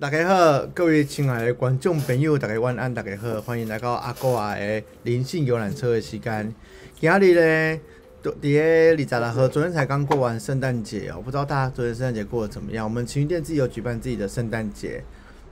[0.00, 6.54] 大家好，各位亲爱的观众朋友，大家晚安，大家好，欢迎来到阿哥啊的灵性游览车的时间。
[6.98, 7.80] 今日呢，
[8.22, 12.82] 都伫个二十六号，昨天才刚过完圣诞节哦，不知道大家昨天圣诞节过得怎么样？
[12.86, 15.04] 我们晴云店自己有举办自己的圣诞节，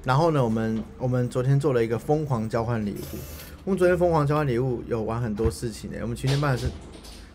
[0.03, 3.19] 然后呢，我们我们昨天做了一个疯狂交换礼物。
[3.67, 6.69] 我们昨天疯狂交换礼物有玩很多事情呢，我们晴天办的是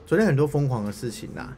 [0.07, 1.53] 昨天很多疯狂的事情呐。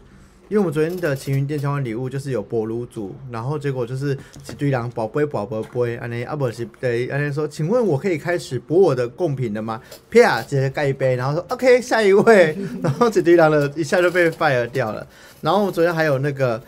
[0.48, 4.16] 因为我们昨天的晴云店交换礼物就是有博炉组，然后结果就是
[4.50, 9.82] 一堆人宝贝宝贝杯，安尼阿伯是对安尼说，请问我可以开始博我的贡品了吗？
[10.12, 15.06] 啪，直接盖一杯，然后说 OK， 下一位，然后一堆人的一下就被 fire 掉了。
[15.42, 16.62] 然后我昨天还有那个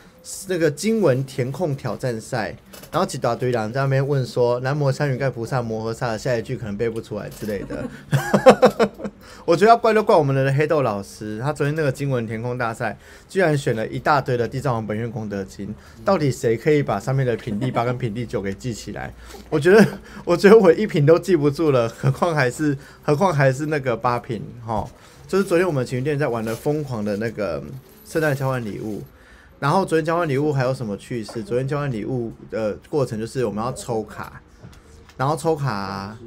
[0.47, 2.55] 那个经文填空挑战赛，
[2.91, 7.87] 然后一大堆人在那边问说，南摩三云盖菩萨摩诃萨的下一句可能背不出来之类的。
[9.47, 12.97] 我觉得要怪就怪我们的黑豆老师，他昨天那个经文填空大赛，
[13.29, 19.13] 居然选了一大堆的地藏王本愿功德经，到底谁可以把上面的品第八跟品第九给记起来？
[19.49, 19.87] 我觉得，
[20.25, 24.85] 我觉得我一品都记不住了，何况还是何况还是那个八品哈。
[25.25, 27.63] 就是昨天我们情绪店在玩的疯狂的那个
[28.05, 29.01] 圣诞交换礼物，
[29.61, 31.41] 然后昨天交换礼物还有什么趣事？
[31.41, 34.41] 昨天交换礼物的过程就是我们要抽卡，
[35.15, 36.17] 然后抽卡。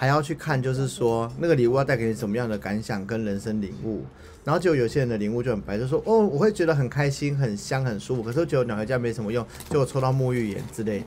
[0.00, 4.02] 还要去看，就是说那个礼物要带给你什么样的感想跟人生领悟，
[4.42, 11.06] 然后就有些人的领悟就很白，就说哦，我会觉得很开心、很香、很舒服，可是我觉得鸟回家没什么用，就抽到沐浴盐之类的。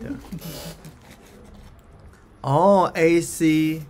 [2.41, 3.81] 哦，A C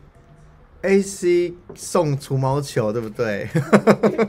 [0.84, 3.50] A C 送除毛球，对不对？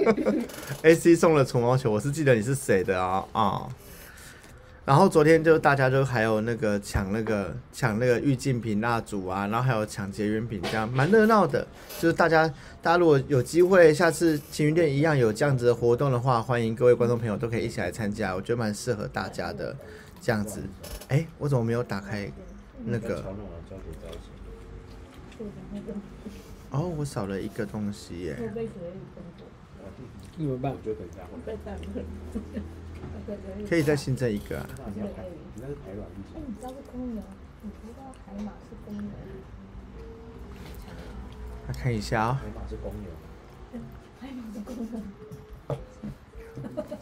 [0.82, 3.68] A C 送了除毛球，我是记得你是谁的啊啊。
[4.86, 11.66] 然后昨天就大家就还有那个抢那个抢那个玉净瓶蜡烛啊，然后还有抢结缘品，这样蛮热闹的。
[11.98, 12.46] 就是大家
[12.82, 19.74] 大家如果有机会，下次晴云店一样有这样子的活动的话，欢迎各位观众朋友都可以一起来参加，我觉得蛮适合大家的
[20.20, 20.60] 这样子。
[21.08, 22.30] 哎，我怎么没有打开
[22.84, 23.24] 那个？
[26.70, 28.36] 哦，我少了一个东西耶。
[30.36, 30.74] 怎么办？
[33.68, 34.66] 可以再新增一个啊！
[34.86, 35.00] 哎，你
[35.56, 35.62] 知
[36.62, 37.22] 道是公牛？
[37.62, 39.10] 你知道海马是公牛？
[41.66, 42.40] 来看一下啊！
[42.42, 43.10] 海马是公牛。
[44.20, 45.00] 海马是公牛。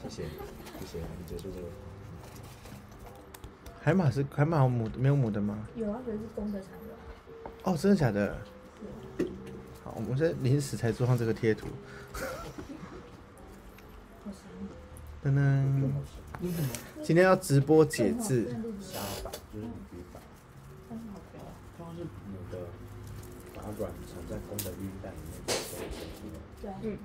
[0.02, 0.22] 谢谢，
[0.80, 1.66] 谢谢，你结束这个。
[3.80, 5.66] 海马是海马有母没有母的吗？
[5.74, 7.72] 有啊，可是公的才有。
[7.72, 8.36] 哦，真的假的？
[9.82, 11.66] 好，我们在临时才做上这个贴图。
[15.24, 15.90] 噔噔，
[17.00, 18.56] 今天要直播解字。
[26.82, 26.98] 嗯。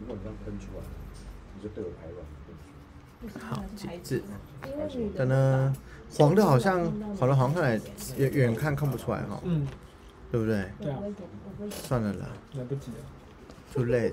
[0.00, 0.84] 如果你这样喷出来，
[1.56, 2.22] 你就对我排卵。
[3.38, 4.22] 好，解字。
[5.16, 5.74] 噔噔，
[6.10, 6.84] 黄的好像
[7.18, 7.80] 黄的，好像看来
[8.18, 9.40] 远远看看不出来哈。
[9.44, 9.66] 嗯。
[10.30, 10.70] 对不对？
[10.80, 10.98] 对啊。
[11.70, 12.28] 算了啦。
[12.54, 12.98] 来不及了。
[13.72, 14.12] Too late。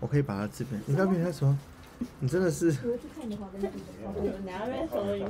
[0.00, 1.56] 我可以把它这边，你不要跟他说，
[2.20, 2.74] 你真的是。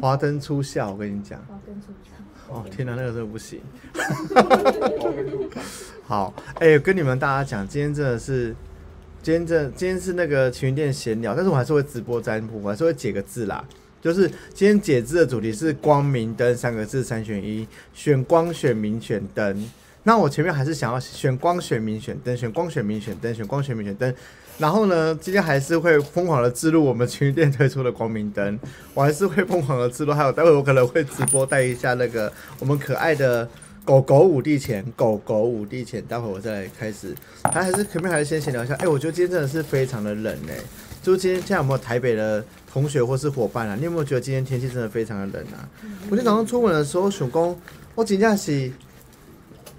[0.01, 1.39] 华灯初笑，我跟你讲。
[1.47, 2.11] 华灯初笑。
[2.49, 3.61] 哦天哪，那个时候不行。
[6.07, 8.55] 好，哎，跟你们大家讲，今天真的是，
[9.23, 13.65] 今天这今天是那个晴云店闲聊，但是我还是会直播占卜，我还是会解个字啦。
[14.03, 19.71] 就是今天解字的主题是光明灯三个字三选一，选光选明选灯。
[20.07, 24.15] 那我前面还是想要选光选明选灯，选光选明选灯，选光选明选灯。
[24.59, 28.61] 然后呢，今天还是会疯狂的记录我们情侣店推出的光明灯，
[28.93, 30.13] 我还是会疯狂的记录。
[30.13, 33.49] 还有待会我可能会直播带一下那个我们可爱的
[33.83, 36.03] 狗狗五帝钱，狗狗五帝钱。
[36.07, 38.75] 待会我再开始，还还是前面还是先闲聊一下。
[38.75, 40.55] 哎，我觉得今天真的是非常的冷哎，
[41.03, 43.75] 就今天现在有没有台北的同学或是伙伴啊？
[43.75, 45.67] 你有没有觉得今天天气真的非常的冷啊？
[46.11, 47.59] 我今天早上出门的时候，手工
[47.95, 48.71] 我紧张是。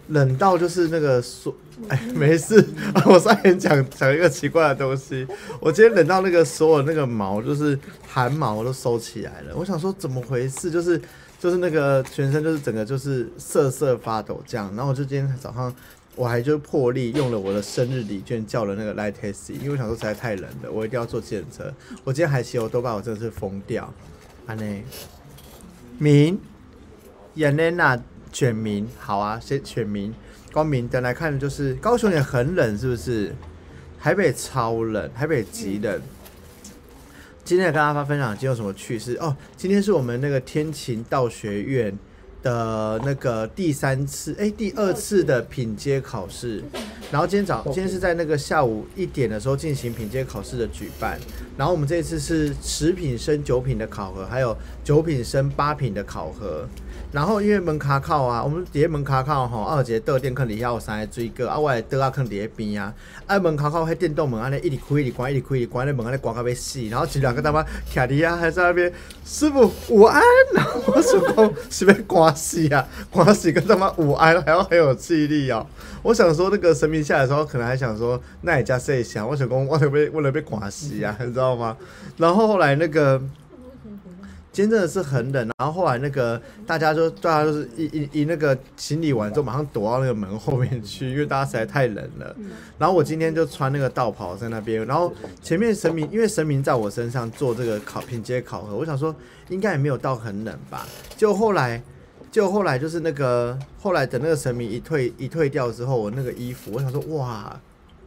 [0.09, 1.55] 冷到就是那个说，
[1.89, 2.63] 哎，没事，
[3.05, 5.25] 我上面讲讲一个奇怪的东西。
[5.59, 7.77] 我今天冷到那个所有那个毛，就是
[8.07, 9.55] 汗毛都收起来了。
[9.55, 10.69] 我想说怎么回事？
[10.69, 11.01] 就是
[11.39, 14.71] 就是那个全身就是整个就是瑟瑟发抖这样。
[14.75, 15.73] 然后我就今天早上
[16.15, 21.73] 我还就破例用了我的生日礼券叫了那个 Light Taxi，因为我想说实在太冷了，我一定要坐计程车。
[22.03, 23.91] 我今天还骑我都把我真的是疯掉。
[24.45, 24.85] 安内，
[25.97, 26.39] 明，
[27.33, 27.99] 眼泪那。
[28.35, 30.13] 选民好啊，先选民
[30.51, 33.33] 光明灯来看，就是高雄也很冷，是不是？
[33.97, 36.01] 台北超冷，台北极冷。
[37.45, 39.33] 今天跟大家分享，今天有什么趣事哦？
[39.55, 41.97] 今天是我们那个天晴道学院
[42.43, 46.61] 的那个第三次，哎，第二次的品阶考试。
[47.09, 51.17] 然后今天早今天是在那个下午一点的时候进行品阶考试的举办，
[51.55, 56.67] 然后我们这一次是十品升九品的考核，还有九品升八品的考核。
[57.15, 62.93] 然后因为门卡靠啊，我们底下门卡靠吼，二节倒电坑底下有三个水果，啊，我的倒啊坑底下边啊，
[63.25, 68.91] 啊门卡靠迄电动门安尼一直开一直关一直开一直关，那门安尼关到要死，然后前两个他妈徛底下还在那边，
[69.23, 70.21] 师傅午安，
[70.53, 75.65] 然后我想讲是要关死啊，关死跟他妈午安还要很有气力哦。
[76.03, 81.77] 我想说那个神明下来的时候，可能还想说那也加设一下，我想讲我特别为了被关死啊，你知道吗？
[82.17, 83.21] 然后后来那个。
[84.55, 92.33] 今天真的是很冷，然后后来那个大家就大家就是一一一那个清理完之后，马上躲到那个门后面去，因为大家实在太冷了。
[92.77, 95.13] 然后我今天就穿那个道袍在那边，然后
[95.43, 99.13] 前面神明因为神明在我身上做这个考品阶考核，我想说
[99.49, 100.87] 应该也没有到很冷吧。
[101.17, 101.83] 就后来
[102.31, 107.59] 就后来就是那个后来等那个神明一退一退掉之后，我那个衣服我想说哇，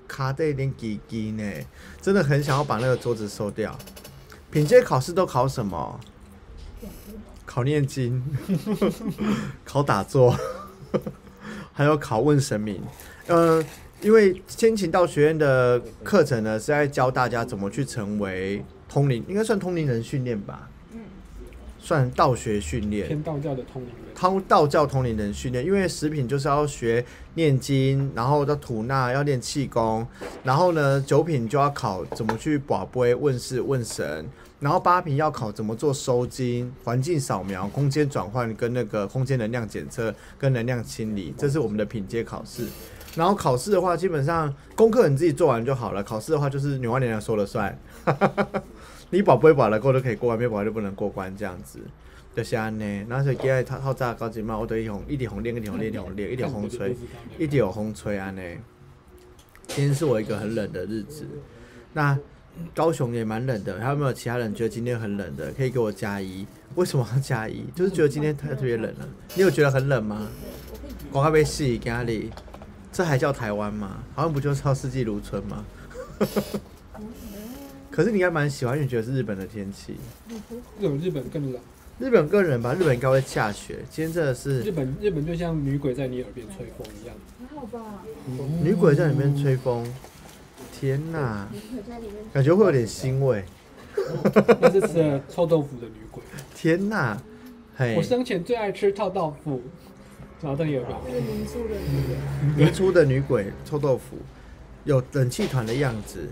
[0.06, 1.44] 卡的有点挤挤呢，
[2.00, 3.78] 真的很想要把那个桌子收掉。
[4.50, 6.00] 品阶考试都考什么？
[7.58, 8.22] 考念经，
[9.66, 10.32] 考打坐，
[11.74, 12.80] 还有考问神明。
[13.26, 13.60] 呃，
[14.00, 20.68] 因为先秦道学院的课程呢，是在教大家怎么去成为通灵，应该算通灵人训练吧？
[20.92, 21.00] 嗯，
[21.80, 24.14] 算道学训练，偏道教的通灵人。
[24.14, 30.06] 通道教通灵人训练，因为食品就是要学念经，然后要吐纳，要练气功，
[30.44, 34.24] 然后呢，九品就要考怎么去把杯问事问神。
[34.60, 42.66] 然后八品要考怎么做收金、环境扫描、空间转换跟那个空间能量检测跟能量清理，这是我们的品阶考试。
[43.14, 46.02] 然后考试的话，基本上功课你自己做完就好了。
[46.02, 47.78] 考试的话就是女娲娘娘说了算，
[49.10, 51.78] 你保不保了过都可以过关，没保就不能过关这样子。
[52.34, 56.96] 就是安呢，那所以今日套套炸高级嘛，我都一红一点红练，一点红练，一点红练，一点红吹，
[57.38, 58.42] 一点红吹安呢。
[59.68, 61.24] 今天是我一个很冷的日子，
[61.92, 62.18] 那。
[62.74, 65.50] 高雄也蛮冷的，还有没有其他人觉得今天很冷的？
[65.52, 66.46] 可以给我加一。
[66.74, 67.64] 为什么要加一？
[67.74, 69.08] 就是觉得今天特特别冷了。
[69.34, 70.28] 你有觉得很冷吗？
[71.10, 72.26] 广告被洗咖喱，
[72.92, 74.02] 这还叫台湾吗？
[74.14, 75.64] 好像不就是叫四季如春吗？
[77.90, 79.96] 可是你应该蛮喜欢，因为觉得是日本的天气。
[80.78, 81.60] 有日本更冷。
[81.98, 82.74] 日本更冷吧？
[82.74, 83.78] 日本应该会下雪。
[83.90, 84.60] 今天真的是。
[84.60, 87.16] 日本日本就像女鬼在你耳边吹风一样。
[87.40, 88.04] 还好吧。
[88.62, 89.84] 女鬼在里面吹风。
[90.78, 91.48] 天呐，
[92.32, 93.44] 感觉会有点腥味。
[94.60, 96.22] 那是吃了臭豆腐的女鬼。
[96.54, 97.18] 天呐，
[97.96, 99.60] 我生前最爱吃臭豆腐。
[100.40, 102.16] 然后这里有个年初的女鬼，
[102.56, 104.16] 年初的女鬼臭豆腐，
[104.84, 106.28] 有冷气团的样子。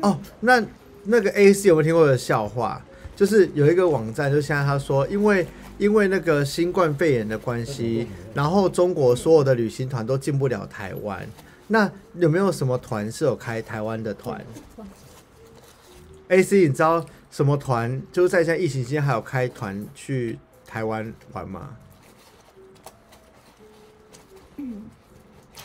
[0.00, 0.64] 哦，那
[1.04, 2.80] 那个 A C 有没有听过的笑话？
[3.14, 11.28] 就是有一个网站，就现在他说，因为因为那个新冠肺炎的关系，然后中国所有的旅行团都进不了台湾。
[11.72, 14.44] 那有没有什么团是有开台湾的团
[16.26, 18.02] ？A C，你知道什么团？
[18.10, 20.36] 就是在现在疫情期间还有开团去
[20.66, 21.76] 台湾玩吗？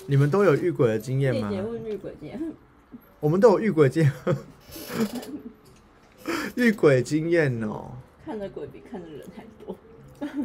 [0.06, 1.52] 你们都有遇鬼的经验吗？
[1.52, 2.40] 遇鬼经验。
[3.20, 4.14] 我们都有遇鬼经验。
[6.54, 7.94] 遇鬼经验哦。
[8.24, 9.76] 看的鬼比看的人还多。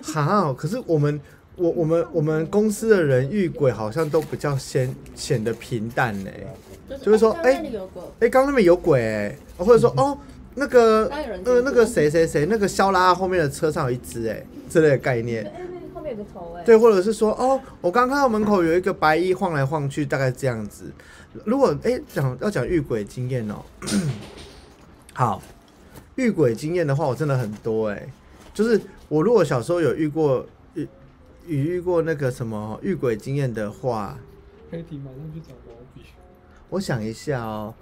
[0.02, 1.20] 好，可是我们。
[1.60, 6.30] 我我们我们公司的人遇鬼好像都比较显显得平淡呢，
[7.02, 7.62] 就是说，哎，
[8.20, 10.16] 哎，刚那边有鬼哎，或者说，哦，
[10.54, 11.06] 那个
[11.44, 15.44] 呃那个谁谁谁那个肖拉后面的车上有一只哎，之类的概念。
[15.92, 16.64] 后面有个头哎。
[16.64, 20.90] 对，或者是说，哦，我刚看到门口有一个白衣晃来晃去，大概这样子。
[21.44, 23.56] 如果哎讲要讲遇鬼经验哦，
[25.12, 25.42] 好，
[26.14, 28.08] 遇鬼经验的话，我真的很多哎，
[28.54, 28.80] 就是
[29.10, 30.46] 我如果小时候有遇过。
[31.46, 34.18] 遇遇过那个什么遇鬼经验的话，
[34.70, 36.02] 可以马上去找毛笔。
[36.68, 37.74] 我想一下哦，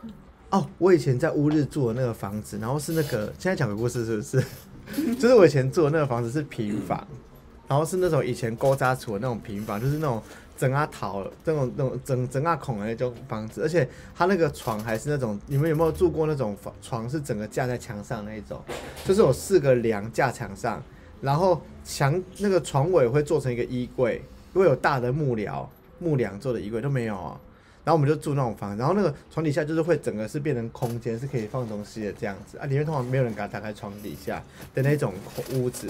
[0.50, 4.43] 哦，我以前在乌日住的那个房子，然后是那个现在讲个故事是不是？
[5.21, 7.07] 就是我以前住的那个房子是平房，
[7.67, 10.23] 然后是那种以前勾扎厝的那种平房，就是那种
[10.57, 18.59] 整啊桃这种那种整整啊孔的那种房子，而且它那个床还是那种，你们有没有住过那种房床是整个架在墙上那一种？
[19.05, 20.83] 就是有四个梁架墙上。
[21.21, 25.66] 然后墙那个床尾会做成一个衣柜，会有大的木梁
[25.99, 27.40] 木梁做的衣柜都没有啊。
[27.83, 32.66] 然后我们就住那种房，然后那个床底下就是会整个是变成空间，是可以放东西的这样子啊。
[32.66, 34.42] 里面通常没有人敢打开床底下
[34.75, 35.14] 的那种
[35.54, 35.88] 屋子。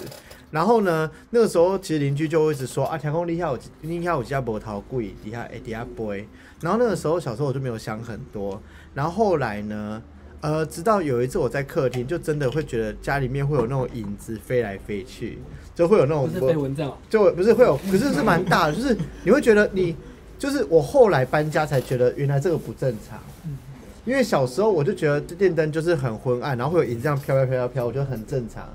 [0.51, 6.25] 然后呢，那个时候其实邻居就会一直说啊，天空底下有底下有家波涛柜，底下哎底下杯。
[6.61, 8.61] 然后那个时候小时候我就没有想很多。
[8.93, 10.01] 然后后来呢？
[10.41, 15.37] 呃，直到有一次我在客厅，就真的会觉得家里面会有那种影子飞来飞去，
[15.75, 19.95] 就会有那种不是飞蚊帐，就不是会有，可是是蛮大的，就是你会觉得你
[20.37, 23.19] 就是我后来搬家才觉得原来这个不正常。
[23.45, 23.57] 嗯
[24.05, 28.67] 因为小时候我就觉得电灯就是很昏暗，然后会有影子这样飘飘飘飘飘，我觉得很正常。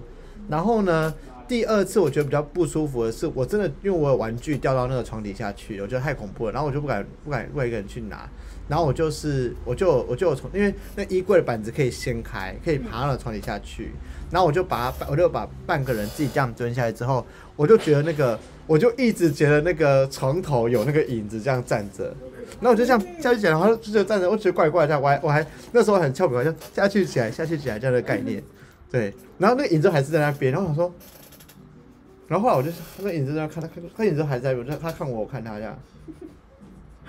[0.49, 1.13] 然后呢，
[1.49, 8.29] 第二次我觉得比较不舒服的是，我真的因为我有玩具掉到那个床底下去，我觉得太恐怖了，然后我就不敢不敢不敢一个人去拿。
[8.69, 13.93] 然后我就是我就我就从因为那衣柜的板子可以掀开，可以爬到床底下去，
[14.31, 22.15] 然后我就把我就把半个人自己这样蹲下来之后，我就觉得那个我就一直觉得那个床头有那个影子这样站着。
[22.61, 28.43] 然后我就这样下去起来，然后就觉得站着，我觉得怪怪的，我还我还那时候很俏皮，我就下去起来，下去起来这样的概念，
[28.91, 29.13] 对。
[29.39, 30.95] 然后那个影子还是在那边，然后我说，
[32.29, 35.77] 然后后来我就那个影子在那看他看，他影子还在，我就他看我，我看他这样。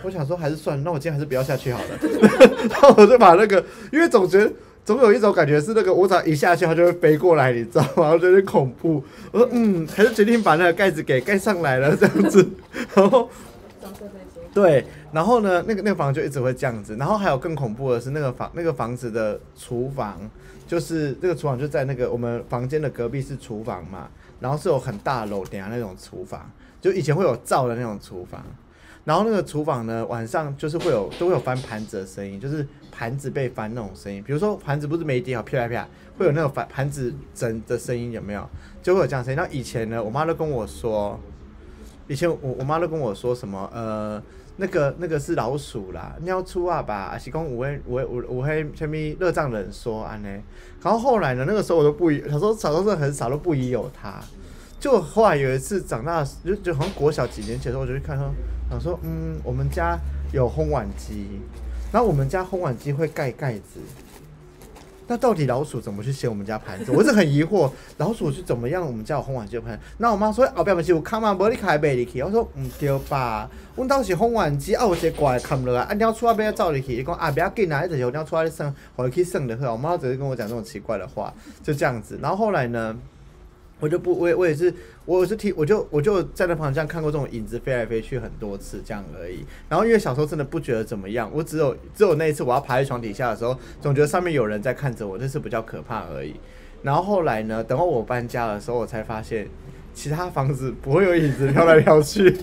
[0.03, 1.99] 我想说还是算了，那我今天还是不要下去好了。
[2.69, 4.51] 然后我就把那个，因为总觉得
[4.83, 8.09] 总有一种感觉是那个我只要一下去，它就会飞过来，你知道吗？
[8.11, 9.03] 我觉得有点恐怖。
[9.31, 12.47] 我说嗯，还是决定把那个盖子给盖上来了这样子。
[12.93, 13.29] 然后
[14.53, 16.95] 对，然后呢，那个那个房就一直会这样子。
[16.97, 20.19] 然后还有更恐怖的是，那个房那个房子的厨房，
[20.67, 24.07] 就是那个厨房就在那个我们房间的隔壁是厨房嘛，
[24.39, 26.49] 然后是有很大楼顶下那种厨房，
[26.79, 28.41] 就以前会有灶的那种厨房。
[29.05, 34.21] 然后那个厨房呢，晚上就是会有都会有翻盘子的声音，就是盘子被翻那种声音。
[34.23, 38.49] 比如说盘子不是没叠好，啪啪啪，会有那种翻盘子整的声音，有没有？
[38.81, 39.37] 就会有这样声音。
[39.37, 41.19] 那以前呢，我妈都跟我说，
[42.07, 44.19] 以前我我妈都跟我说什么呃，
[44.57, 50.29] 那个那个是老鼠啦，尿出啊吧，还是讲有迄有有有迄什么热胀冷缩安呢？
[50.81, 54.19] 然后后来呢，那个时候我都不以，小时候小时候是很少都不疑有他。
[54.85, 58.31] 就后来有一次长大，就就好像国小几年前的时候，我就去看说，
[58.69, 59.97] 想说嗯，我们家
[60.31, 61.25] 有烘碗机，
[61.91, 63.79] 然后我们家烘碗机会盖盖子。
[65.07, 66.91] 那到底老鼠怎么去掀我们家盘子？
[66.91, 68.85] 我是很疑惑，老鼠是怎么样？
[68.85, 69.79] 我们家有烘碗机的盘？
[69.97, 72.21] 那我妈说哦，不要不是有看嘛，无你开背入去。
[72.21, 73.49] 我说唔对吧？
[73.75, 79.71] 阮兜是烘碗机，啊有一个挂看落来，啊鸟出啊要走入去，伊讲啊不要紧啊，一直有鸟出来算，我去算就好。
[79.71, 82.19] 我妈只是跟我讲这种奇怪的话，就这样子。
[82.21, 82.95] 然后后来呢？
[83.81, 89.45] 我就不，我也我也是，我是听，我就我就在那旁这样看过这种影子飞来飞去很多次这样而已。
[89.67, 96.35] 然后因为小时候真的不觉得怎么样，我只有只有那一次我要爬在床底下的时候，总觉得上面有人在看着我，那是比较可怕而已。
[96.83, 99.45] 然后后来呢，等到我搬家的时候，我才发现
[99.93, 102.33] 其他房子不会有影子飘来飘去。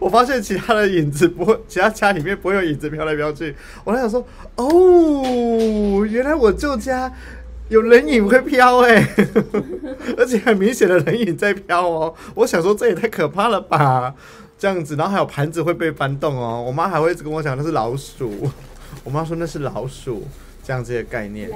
[0.00, 3.54] 我发现其他的影子不会，其他家里面不会有影子飘来飘去。
[3.82, 7.12] 我在想说，哦，原来我舅家。
[7.70, 9.00] 有人影会飘哎、
[10.18, 12.12] 而且很明显的人影在飘哦。
[12.34, 14.12] 我想说这也太可怕了吧，
[14.58, 16.60] 这样子，然后还有盘子会被翻动哦。
[16.66, 18.50] 我妈还会一直跟我讲那是老鼠，
[19.04, 20.26] 我妈说那是老鼠，
[20.64, 21.48] 这样子的概念。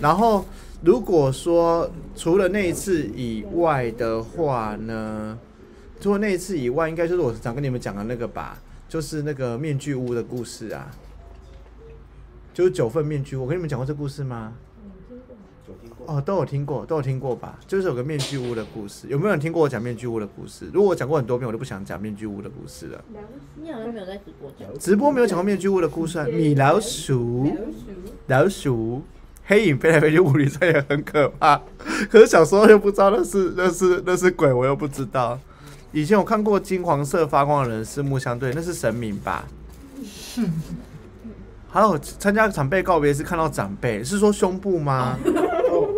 [0.00, 0.46] 然后
[0.82, 5.38] 如果说除了那一次以外的话呢，
[6.00, 8.56] 除了那一次以外，应该就是我常跟你们讲的那个吧，
[8.88, 10.90] 就是那个面具屋的故事啊，
[12.54, 13.36] 就是九份面具。
[13.36, 14.54] 我跟你们讲过这故事吗？
[16.06, 17.58] 哦，都有听过，都有听过吧？
[17.66, 20.68] 就是有个面具屋的故事，有没有人听过我讲面具屋的故事？
[20.72, 23.04] 如果我讲过很多遍，我就不想讲面具屋的故事了。
[23.56, 24.78] 你好像没有在直播讲。
[24.78, 27.50] 直播没有讲过面具屋的故事啊，米老鼠，
[28.26, 29.02] 老鼠，
[29.44, 31.60] 黑影飞来飞去，屋里这也很可怕。
[32.10, 35.38] 可是小时候又不知道那是那是那是鬼，我又不知道。
[35.92, 39.46] 以前我看过金黄色发光的人四目相对，那是神明吧？
[41.68, 45.18] 还有参加长辈告别是看到长辈，是说胸部吗？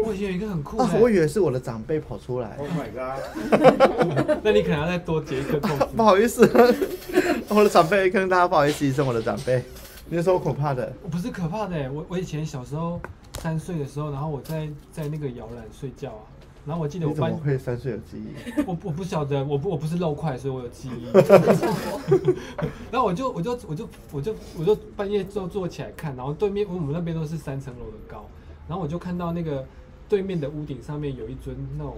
[0.07, 2.57] 我以前有一个很酷啊，的，我以为是我的长辈跑出来。
[2.59, 4.39] Oh my god！
[4.45, 5.89] 那你可能要再多结一颗扣子。
[5.97, 6.43] 不好意思，
[7.49, 9.65] 我的长辈跟大家不好意思，一声我的长辈。
[10.09, 10.93] 你是说我可怕的？
[11.03, 13.01] 我不是可怕的欸，我我以前小时候
[13.41, 16.23] 三岁的时候，然后我在在那个摇篮睡觉啊，
[16.65, 18.63] 然后我记得你怎么我班会三岁有记忆？
[18.65, 21.07] 我我不晓得，我不我不是肉块，所以我有记忆。
[22.93, 28.25] 然后我就我就我就我就我就半夜就坐起来看，然后对面我们那边都是三层楼的高，
[28.69, 29.67] 然后我就看到那个
[30.09, 31.97] 对面的屋顶上面有一尊那种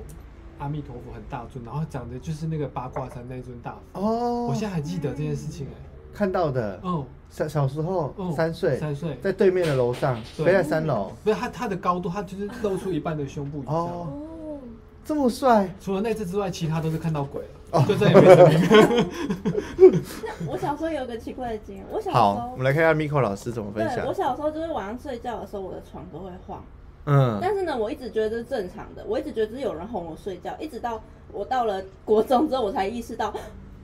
[0.59, 4.01] 阿弥陀佛很大尊，然后长得就是那个八卦山那尊大佛。
[4.01, 5.77] 哦，我现在还记得这件事情哎、
[6.13, 10.47] 看到的，嗯小小时候嗯，三岁，三岁，在对面的楼上，对。
[10.47, 11.13] 飞在三楼。
[11.23, 13.75] 不是他他的高度，他就是露出一半的胸部以上。
[13.75, 14.59] 哦，哦，
[15.05, 17.81] 这么帅，除了那次之外，其他都是看到鬼哦。
[17.81, 20.03] 了，就再也没生命。
[20.47, 23.97] 我小时候有个奇怪的经验，我小时好，我候们来看一下 Miko 老师怎么分享。
[23.97, 24.15] 对我。
[24.15, 26.65] 小时候就是晚上睡觉的时候，我的床都会晃，
[27.09, 33.33] 嗯，但是呢，我一直觉得这是正常的，我一直觉得是有人哄我睡觉，一直到我到了国中之后，我才意识到，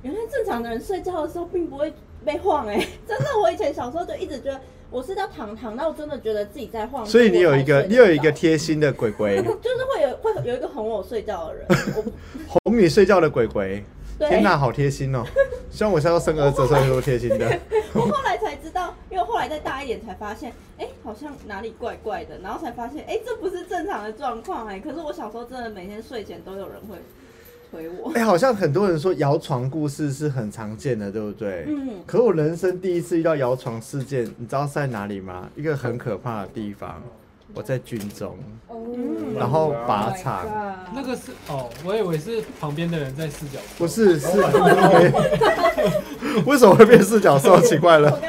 [0.02, 1.92] 原来正常的人睡觉的时候并不会
[2.24, 2.76] 被晃哎、
[3.08, 11.66] 真的，我以前小时候就一直觉得我是要躺躺到真的觉得自己在晃，所以你有一个，你有一个贴心的鬼鬼， 就是会有会有一个哄我睡觉的人，
[11.96, 12.04] 我
[12.70, 13.82] 哄你睡觉的鬼鬼。
[14.16, 15.24] 天哪，好贴心哦！
[15.74, 17.58] 希望我下次生儿子，所以说贴心的。
[17.94, 24.78] 我后来才知道，因为后来再大一点才发现，哎、好像哪里怪怪的，然后才发现，哎、这不是正常的状况哎。
[24.78, 26.96] 可是我小时候真的每天睡前都有人会
[27.72, 28.12] 推我。
[28.12, 31.64] 哎、好像很多人说摇床故事是很常见的，对不对？
[31.66, 35.50] 嗯，可我人生第一次遇到摇床事件，你知道是在哪里吗？
[35.56, 37.02] 一个很可怕的地方，
[37.54, 38.76] 我在军中，哦
[39.38, 40.46] 然后靶场，
[40.94, 43.58] 那个是哦，我以为是旁边的人在视角。
[43.78, 44.26] 不是是，
[46.46, 47.60] 为什么会变四角兽？
[47.60, 48.20] 奇怪了。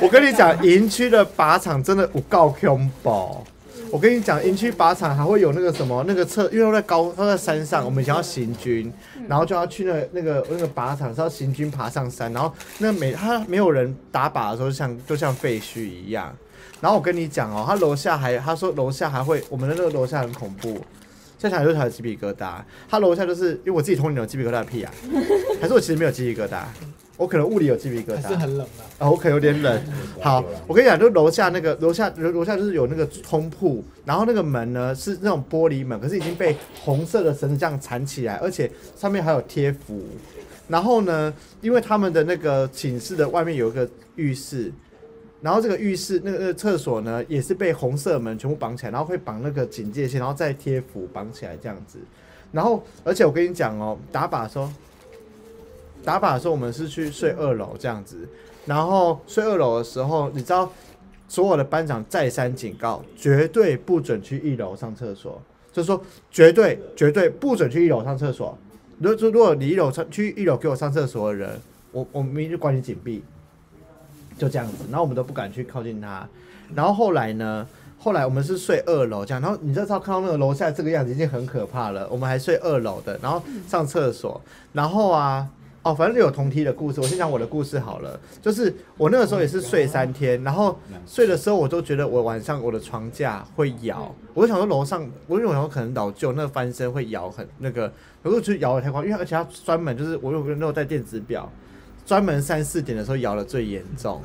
[0.00, 3.44] 我跟你讲，营区的靶场真的有够恐怖。
[3.90, 8.92] 我跟你讲，营区靶场还会有那个什么那个测，因为都在高，都在山上，我们以前要行军，
[9.26, 16.32] 然后就要去那个那个那个靶场是要行军爬上山，然后那每他没有人打靶的时候，就像就像废墟一样。
[16.80, 20.72] 然后我跟你讲哦，他楼下还他说楼下还会，我们的那个楼下很恐怖，
[21.38, 22.62] 现在想就起来鸡皮疙瘩。
[22.88, 24.92] 他楼下就是因为我自己童年有鸡皮疙瘩的屁啊，
[25.60, 26.62] 还是我其实没有鸡皮疙瘩，
[27.16, 28.22] 我可能物理有鸡皮疙瘩。
[28.22, 28.82] 还是很冷啊。
[28.98, 29.82] 啊，我可能有点冷。
[30.22, 40.02] 好，我跟你讲，就楼下那个楼下楼楼下就是有那个通铺，然后那个门呢是那种玻璃门，可是已经被红色的绳子这样缠起来，而且上面还有贴符。
[40.68, 44.72] 然后呢，因为他们的那个寝室的外面有一个浴室，
[45.42, 51.98] 然后这个浴室那个那个厕所呢也是被红色门全部绑起来，然后会绑那个警戒线，然后再贴符绑起来这样子。
[52.52, 54.68] 然后，而且我跟你讲哦，打靶的时候，
[56.04, 58.28] 打靶的时候我们是去睡二楼这样子，
[58.66, 60.70] 然后睡二楼的时候，你知道
[61.28, 65.40] 所有的班长再三警告，绝对不准去一楼上厕所，
[65.72, 68.58] 就是说绝对绝对不准去一楼上厕所。
[68.98, 71.60] 如果如果你一楼上去一楼给我上厕所的人，
[71.92, 73.22] 我我明明就关你紧闭，
[74.40, 76.26] 就这样子，然后我们都不敢去靠近他。
[76.74, 77.66] 然后后来呢？
[78.02, 82.08] 后来我们是睡二楼这样，然后你就知道看到那个楼下这个样子已经很可怕了。
[82.10, 84.40] 我们还睡二楼的，然后上厕所，
[84.72, 85.46] 然后啊，
[85.82, 86.98] 哦，反正就有同梯的故事。
[86.98, 97.92] 我先讲我的故事好了，就是我那个时候也是睡三天，然后睡的时候我都觉得我晚上我的床架会摇，我就想说楼上，我因为我想可能老旧那个翻身会摇很那个，
[98.22, 101.46] 如果去摇的太快，因为而且它专门就是我有个那种带电子表，
[102.10, 104.20] 专门三四点的时候摇的最严重，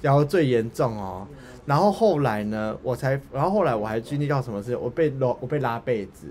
[0.00, 1.24] 摇的最严重哦。
[1.64, 4.76] 然后后来呢，我才，然后后来我还经历到什么事？
[4.76, 6.26] 我被拉，我被拉被子，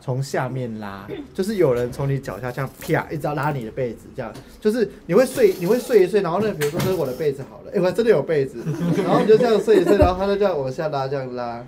[0.00, 8.58] 从下面拉，就是有人从你脚下这样啪一直要拉你的被子，这样就是你会睡，你会睡一睡，然后呢，比如说这是我的被子好了，哎，我真的有被子，
[9.06, 11.64] 然后你就这样睡一睡，然后他就这样往下拉，这样拉，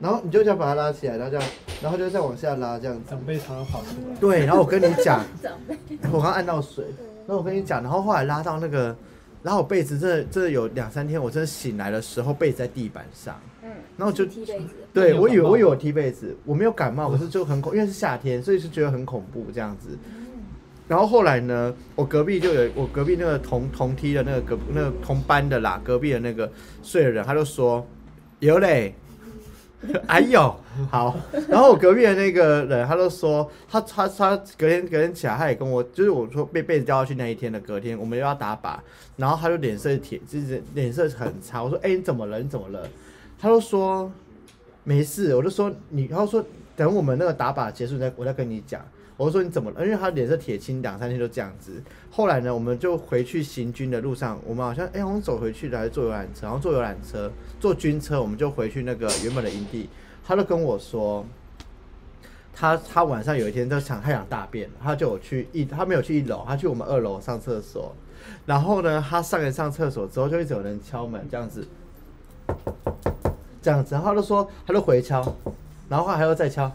[0.00, 1.48] 然后你就这样把它拉起来，然后这样，
[1.80, 3.02] 然后就再往下拉，这样子。
[3.08, 4.16] 长辈常常跑出来。
[4.18, 5.78] 对，然后我跟你讲， 长辈
[6.10, 6.84] 我刚按到水，
[7.26, 8.94] 然后我跟你讲，然后后来拉到那个，
[9.42, 19.96] 然后我被子真的真的有两三天，我真的醒来的时候被子在地板上，嗯，然后就踢被子，对我以为我以为我踢被子，我没有感冒，可是就很恐，因为是夏天，所以是觉得很恐怖这样子。
[20.88, 26.50] 然后后来呢，我隔壁就有我隔壁那个同同梯的那个隔那个同班的啦，隔壁的那个
[26.82, 27.86] 睡的人，他就说
[28.40, 28.94] 有嘞，
[30.06, 30.54] 哎呦
[30.90, 31.16] 好。
[31.48, 38.76] 然后我隔壁的那个人，他就说他他他隔天隔天起来，他也跟我就是我说被被子掉下去那一天的隔天，我们又要打靶，
[39.16, 41.62] 然后他就脸色铁，就是脸色很差。
[41.62, 42.38] 我说哎、你怎么了？
[42.38, 42.86] 你怎么了？
[43.38, 44.10] 他就说
[44.84, 46.44] 没事，我就说你，他就说
[46.76, 48.80] 等我们那个打靶结束再我再跟你讲。
[49.22, 49.84] 我说你怎么了？
[49.84, 51.80] 因为他脸色铁青，两三天就这样子。
[52.10, 57.30] 后来呢，我们就回去行军的路上，我们好像哎、我们走回去的还是坐游览车，然后坐游览车
[57.60, 59.88] 坐军车，我们就回去那个原本的营地。
[60.26, 61.24] 他就跟我说，
[62.52, 67.94] 他他晚上有一天就想他想大便，他就有去一他没有去一楼，他去我们二楼上厕所。
[68.44, 71.64] 然后呢，他上一上厕所之后，就一直有人敲门这样子，
[73.62, 75.36] 这样子，然后他就说他就回敲，
[75.88, 76.68] 然后还要再敲，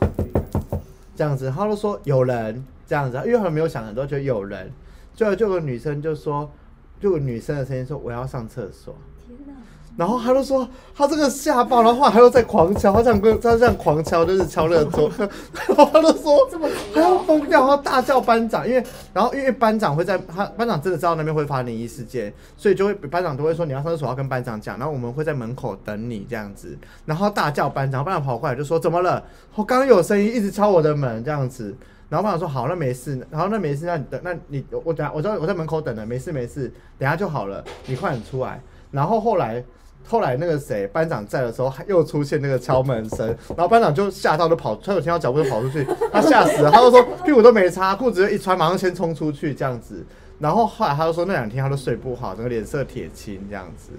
[1.17, 4.71] 这样子，他都说有人这样子，因为他没有想很多，就有人，
[5.15, 6.51] 最后就有个女生就说，
[6.99, 9.53] 就有女生的声音说我要上厕所，天哪！
[9.97, 16.47] 然后他就说他这个吓爆，然后后来他又在狂敲，他这样跟他这样狂敲，就是敲那个桌， 然后他就说
[16.93, 29.23] 他要疯掉，他要大叫班长，因为然后因为班长会在他班长真的知道那边会发生灵异事件，所以就会班长都会说你要上厕所要跟班长讲，然后我们会在门口等你这样子，然后大叫班长，班长跑过来就说怎么了？
[29.55, 31.75] 我刚刚有声音一直敲我的门这样子。
[32.09, 33.19] 然后班长说好，那没事。
[33.29, 38.61] 然后那没事，那你等，那你我等下我在我在门口等了，没事没事，等下就好了，你快点出来。
[38.91, 39.61] 然后后来
[40.07, 50.05] 后来那个谁班长在的时候，又出现那个敲门声， 然后班长就吓到就跑，他有听到脚步就跑出去，他吓死了，他就说屁股都没擦，裤子就一穿，马上先冲出去这样子。
[50.39, 53.89] 然后后来他就说那两天他都睡不好，整个脸色铁青这样子。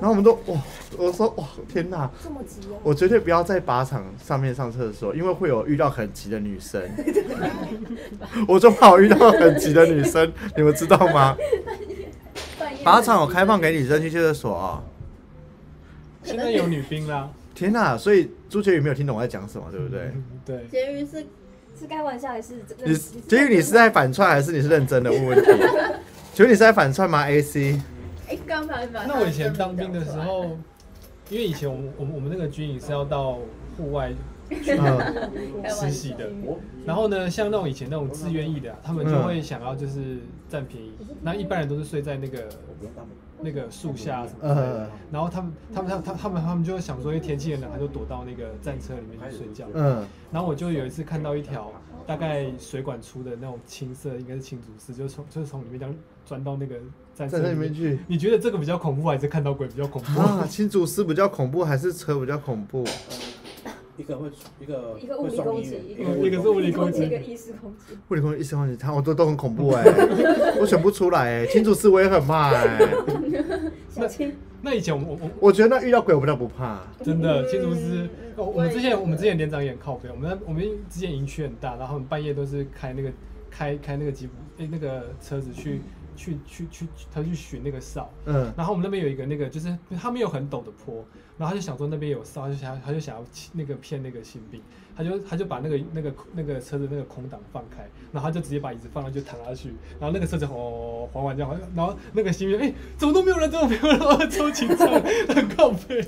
[0.00, 0.58] 然后我们都哇，
[0.96, 2.78] 我说哇天哪，这么急哦。
[2.82, 6.82] 我绝对不要在靶场上面上厕所，因为会有遇到很急的女生。
[8.48, 11.36] 我就怕我遇到很急的女生，你们知道吗？
[12.82, 14.82] 靶场有开放给女生去厕所哦。
[16.28, 17.96] 现在有女兵啦，天哪！
[17.96, 20.00] 所以朱杰宇没有听懂我在讲什么，对不对？
[20.14, 21.26] 嗯对，结语是
[21.78, 22.86] 是开玩笑还是真的？
[22.86, 22.94] 你
[23.26, 25.50] 杰宇，你是在反串还是你是认真的问问题？
[26.34, 27.80] 请问你是在反串吗？AC？
[28.28, 30.56] 哎，刚才反那我以前当兵的时候，
[31.30, 33.38] 因为以前我们我们我们那个军营是要到
[33.76, 34.12] 户外
[34.50, 34.98] 去嗯
[35.68, 36.30] 实习的，
[36.84, 42.38] 然后呢，像那种以前那种自愿意的啊、他们就会想要就是占便宜，那一般人都是睡在那个
[42.68, 49.66] 我不用当兵，那个树下什么之类的呃，然后他们他们他他他们他们就会想说，因为天气很冷，他就躲到那个战车里面去睡觉。
[49.74, 51.72] 嗯，然后我就有一次看到一条
[52.06, 56.76] 大概水管出的那种青色，应该是青竹丝，就从就是从里面这样钻到那个
[57.14, 57.54] 战车里面。
[57.54, 60.20] 里面去你觉得这个比较恐怖，还是看到鬼比较恐怖？
[60.20, 62.84] 啊，青竹丝比较恐怖还是车比较恐怖？
[63.98, 64.30] 一个会
[64.60, 67.04] 一个一个物理攻击一个一个是物理攻击。
[67.04, 67.98] 一个意识攻击。
[68.08, 69.84] 物理攻击、意识攻击，他我都都很恐怖哎、
[70.60, 72.78] 我选不出来哎、新竹师我也很怕哎、
[73.90, 74.32] 小青，
[74.62, 76.80] 那以前我我我我觉得那遇到鬼我比较不怕。
[77.02, 83.10] 真的青竹丝嗯，哦我们之前我们之前连长也很靠背，我们我们之前营区很大，然后我们半夜都是开那个
[83.50, 84.32] 开开那个吉普
[84.62, 85.80] 诶那个车子去
[86.18, 88.52] 去去去他去寻那个哨，嗯。
[88.56, 91.04] 然后我们那边有一个那个，就是他们有很陡的坡，
[91.38, 94.60] 然后他就想说那边有哨，他就想他就想要那个骗那个新兵，
[94.96, 99.68] 他就他就把那个那个那个车子那个空档放开，然后他就直接把椅子放上去躺下去，
[100.00, 104.88] 然后那个车子哦缓缓这样，然后那个新兵哎、怎么都没有人，怎么没有人，然后超紧张，
[105.28, 106.04] 很靠背，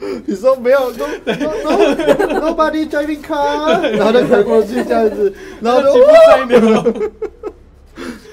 [0.26, 5.30] 你说没有，no no no nobody driving car，然后就开过去这样子，
[5.60, 7.10] 然后就然后吉普塞牛了，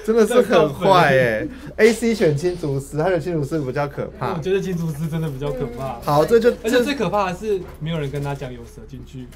[0.08, 4.38] 真的是很坏哎、AC 选青竹师，他的青竹师比较可怕我。
[4.40, 9.26] 觉得金竹丝真的比较可怕，好，这就而且最可怕的是没有人跟他讲有蛇进去。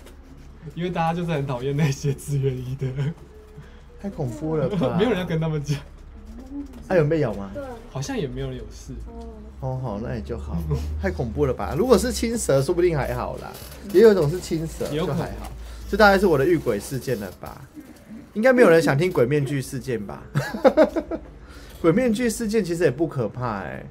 [0.74, 2.86] 因为大家就是很讨厌那些自愿医的，
[4.00, 4.96] 太恐怖了吧？
[4.96, 5.78] 没有人要跟他们讲，
[6.88, 7.50] 他有被咬吗？
[7.90, 8.94] 好像也没有人有事。
[9.60, 10.56] 哦，哦，好，那也就好。
[11.02, 11.74] 太恐怖了吧？
[11.76, 13.52] 如果是青蛇，说不定还好啦。
[13.92, 15.52] 也有一种是青蛇，也有可能就还好。
[15.90, 17.60] 这大概是我的遇鬼事件了吧？
[18.34, 20.22] 应该没有人想听鬼面具事件吧？
[21.80, 23.84] 鬼面具事件 其实也不可怕哎、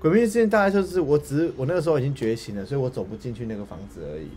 [0.00, 4.28] 鬼面具事件大概就是我只是我那个时候已经觉醒了，所以我走不进去那个房子而已。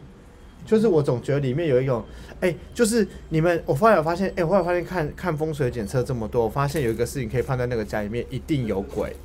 [0.64, 2.04] 就是我总觉得里面有一种，
[2.40, 9.16] 哎、就是你们，我后来有发现，哎、我后来发现看看风水检测这么多，我发现有一个事情可以判断那个家里面一定有鬼。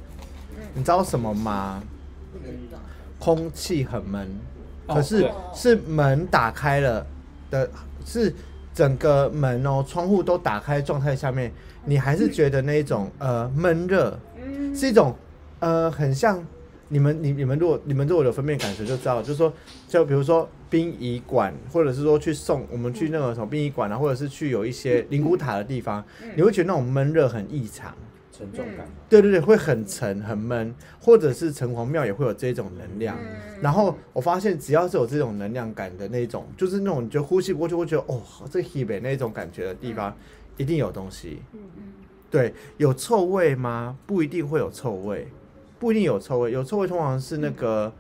[0.73, 1.83] 你知道什么吗？
[3.19, 4.29] 空气很闷，
[4.87, 7.07] 哦可是是门打开了
[7.51, 7.69] 的，
[8.05, 8.33] 是
[8.77, 11.51] 整个门哦，窗户都打开状态下面，
[11.87, 14.77] 你还是觉得那一种呃闷热，嗯。
[14.77, 15.17] 是一种
[15.61, 16.45] 呃很像
[16.89, 19.51] 你们你你们如果你们如果有分辨感觉就知道，就是说
[19.89, 27.95] 就比如说殡仪馆，或者是说去送我们去那个什么殡仪馆啊，或者是去有一些灵骨塔的地方，你会觉得那种闷热很异常。
[28.37, 33.17] 沉重感嘛，对对对，会很沉很闷，或者是城隍庙也会有这种能量。
[33.63, 38.21] 然后我发现，只要是有这种能量感的那种，就是那种你就呼吸过去会觉得哦，
[38.51, 40.15] 这 e b 那种感觉的地方，
[40.57, 41.39] 一定有东西。
[42.31, 43.97] 对，有臭味吗？
[44.07, 45.27] 不一定会有臭味，
[45.79, 46.53] 不一定有臭味。
[46.53, 47.91] 有臭味通常是那个，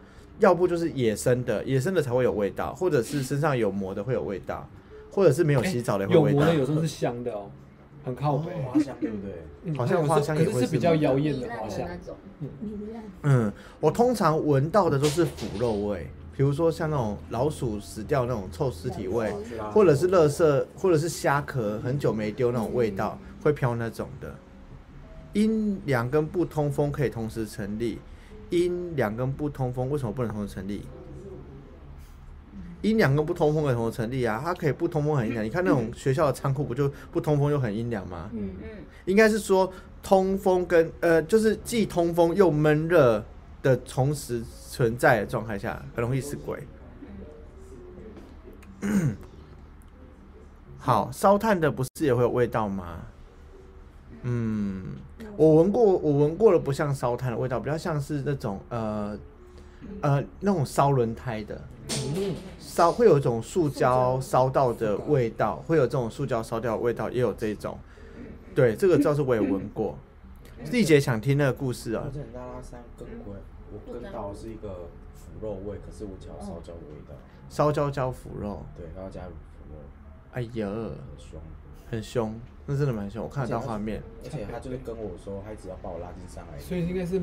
[0.40, 4.68] 要不就是野生的，野生的才会有味道，或者是身上有膜的会有味道，
[5.11, 6.38] 或者是没有洗澡的也会有味道。
[6.38, 7.51] 有膜的有时候是香的哦，
[8.06, 8.52] 很靠北。
[8.62, 9.42] 花香对不对？
[9.64, 11.90] 嗯好像花香也可是是会是比较妖艳的花香的。
[11.90, 12.16] 那种，
[13.24, 19.34] 嗯，我通常闻到的都是腐肉味，比如说像那种老鼠死掉那种臭尸体味，
[19.72, 24.32] 或者是垃圾，或者是虾壳很久没丢那种味道，会飘那种的。
[25.32, 27.98] 阴两跟不通风可以同时成立，
[28.50, 30.86] 阴两跟不通风为什么不能同时成立？
[32.87, 35.44] 阴凉跟不通风可以同时成立啊，它可以不通风很阴凉。
[35.44, 38.31] 你看那种学校的仓库不就不通风又很阴凉吗？
[38.33, 38.68] 嗯，嗯，
[39.05, 39.72] 应该是说
[40.03, 43.25] 通风跟呃，就是既通风又闷热
[43.62, 46.62] 的同时存在的状态下，很容易是鬼。
[50.79, 52.99] 好，烧炭的不是也会有味道吗？
[54.22, 54.85] 嗯，
[55.37, 59.18] 我闻过，我闻过了，不像烧炭的味道，比较像是那种呃
[60.01, 61.61] 呃那种烧轮胎的，
[62.59, 67.79] 烧会有一种塑胶烧到的味道，会有这种塑胶烧掉的味道，也有这种。
[68.55, 69.99] 对，这个倒是我也闻过。
[70.70, 72.11] 丽姐想听那个故事啊我？
[72.11, 73.35] 之前在拉山跟过，
[73.72, 77.14] 我跟到是一个腐肉味，可是我只要烧焦的味道，
[77.49, 79.79] 烧焦焦腐肉，对，然后加入腐肉，
[80.33, 81.40] 哎呀，很凶。
[81.88, 82.40] 很凶。
[82.68, 87.20] 那真的蛮凶，我看得到画面，而且他就是跟我说，他一直要把我拉进山来，所以应该是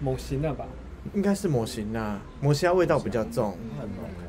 [0.00, 0.66] 某型的吧？
[1.14, 3.54] 应该是模型啦，模型它味道比较重。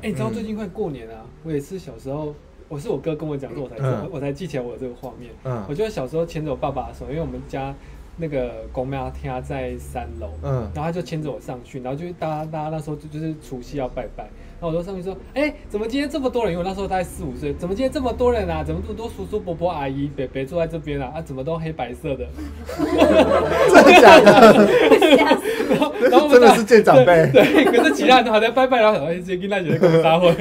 [0.02, 2.34] 哎、你知道最近快过年啊，我也是小时候，
[2.68, 4.08] 我是我哥跟我讲说，我才，嗯。
[4.12, 5.32] 我才记起来我有这个画面。
[5.44, 5.64] 嗯。
[5.68, 7.74] 我觉得小时候牵着我爸爸的手，因为我们家
[8.16, 10.62] 那个公庙天在三楼，嗯。
[10.74, 14.28] 然后他就牵着我上去，然后就大家大家那时候就就是除夕要拜拜，
[14.60, 16.52] 然后我就上去说，哎、怎么今天这么多人？
[16.52, 18.64] 因为我那时候大概四五岁，怎么今天这么多人啊？
[18.64, 21.12] 怎么这么多叔叔伯伯阿姨伯伯坐在这边啊？
[21.14, 22.26] 啊，怎么都黑白色的？
[22.76, 24.68] 真的假的？
[25.68, 30.34] 然后然后我们大真的是见长辈，对，可是其他人都还在拜拜，然后想说，哎、这跟那姐在搞大会，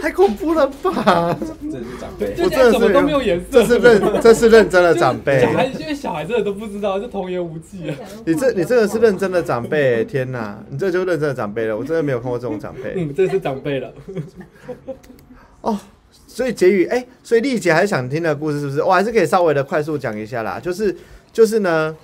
[0.00, 1.36] 太恐怖了吧？
[1.70, 2.34] 这是长辈。
[2.42, 5.50] 我真的是现在怎么都没有颜色，这是认 这是认真的长辈小。
[5.50, 7.96] 孩因为小孩真的都不知道，就童言无忌啊。
[8.24, 10.62] 你这你这个是认真的长辈，天哪！
[10.68, 12.94] 你这就认真的长辈了，我真的没有看过这种长辈。
[12.96, 13.92] 嗯，这是长辈了。
[15.62, 15.78] 哦，
[16.26, 18.82] 所以结语，哎、所以丽姐还是想听的故事是不是？
[18.82, 20.94] 我还是可以稍微的快速讲一下啦，就是
[21.32, 21.96] 就是呢。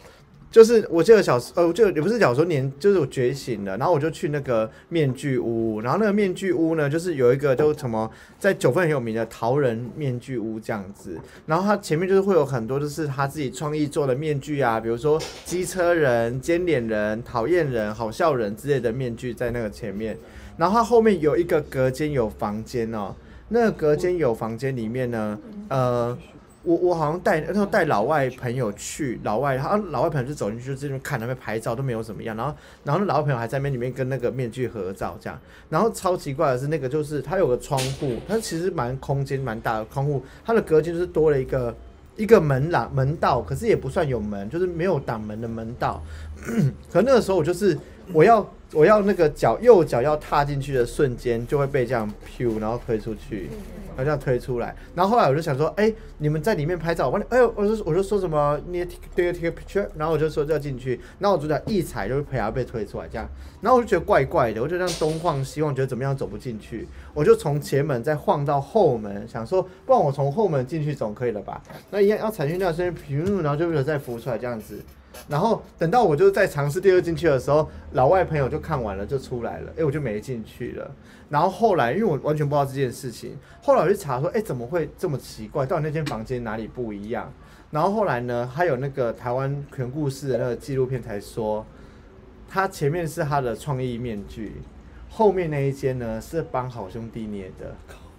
[0.53, 20.19] 就是我记得小时，呃，就也不是小时候年，就是我觉醒了，然后我就去那个面具屋，然后那个面具屋呢，就是有一个就什么在九份很有名的桃仁面具屋这样子，然后它前面就是会有很多就是他自己创意做的面具啊，比如说机车人、尖脸人、讨厌人、好笑人之类的面具在那个前面，
[20.59, 23.15] 然后它后面有一个隔间有房间哦，
[23.49, 25.38] 那个隔间有房间里面呢，
[25.69, 26.17] 呃，
[26.62, 41.75] 我我好像带那时候带老外朋友去，老外他老外朋友就走进去就这边看那边拍照都没有怎么样，然后然后那老外朋友还在那边里面跟那个面具合照这样，然后超奇怪的是那个就是它有个窗户，它其实蛮空间蛮大的窗户，它的隔间就是多了一个。
[42.14, 46.01] 一个门廊门道，可是也不算有门，就是没有挡门的门道。
[46.92, 47.77] 可那个时候我就是
[48.12, 53.48] 我要我要那个脚右脚要踏进去的瞬间，就会被这样 p 然后推出去，
[53.97, 54.75] 然后这样推出来。
[54.95, 63.29] 然后后来我就想说，哎、你们在里面拍照，我帮你，哎呦，我就我就说什么你 take take a picture，然后我就说要进去，然后我主角一踩就陪他被推出来这样，
[63.61, 71.63] 然后我就觉得怪怪的，我就这样东晃西晃，觉得怎么样走不进去，我就从前门再晃到后门，想说，不然我从后门进去总可以了吧？
[71.91, 74.81] 那一样要踩进去那瞬间，噗，然后就为了再浮出来这样子。
[75.29, 80.90] 然后等到我就在尝试第二进去的时候，老外朋友就看完了就出来了，哎，我就没进去了。
[81.29, 85.64] 然后后来因为我完全不知道这件事情，后来我去查说，哎，怎么会这么奇怪？
[85.64, 87.33] 到底那间房间哪里不一样？
[87.70, 91.64] 然后后来呢，还有那个台湾全故事的那个纪录片才说，
[92.48, 94.61] 他前面是他的创意面具，
[95.09, 97.75] 后面那一间呢是帮好兄弟捏的，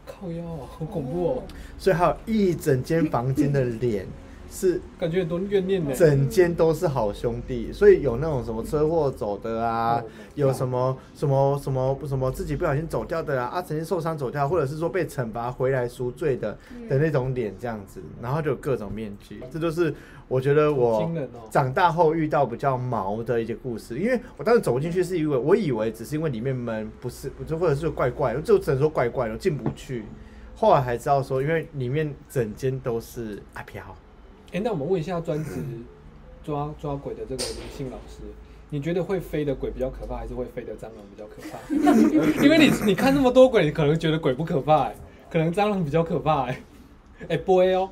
[0.08, 1.44] 靠腰啊，好恐怖哦，
[1.78, 4.08] 所以还有一整间房间的脸
[4.54, 5.92] 是感觉很多怨念呢。
[5.94, 19.94] 整间都是好兄弟，所以有那种什么车祸走的啊 Oh 有什么什么什么什么自己不小心走掉的啊，啊曾经受伤走掉，或者是说被惩罚回来赎罪的的那种脸这样子，然后就有各种面具，这就是
[20.28, 21.12] 我觉得我。
[21.50, 30.04] 长大后遇到比较毛的一些故事，因为我当时走进去是因为我以为只是因为里面门，不是，就或者是怪怪，就只能说怪怪的，我进不去。
[30.56, 33.84] 后来才知道说，因为里面整间都是阿飘。
[34.54, 35.52] 哎，那我们问一下专职
[36.44, 38.22] 抓抓鬼的这个林信老师，
[38.70, 41.58] 你觉得会飞的鬼比较可怕，还是会飞的蟑螂比较可怕？
[42.44, 44.92] 因为你你看那么多鬼，你可能觉得鬼不可怕，
[45.30, 46.62] 可能蟑螂比较可怕，哎，
[47.30, 47.90] 哎，不会哦，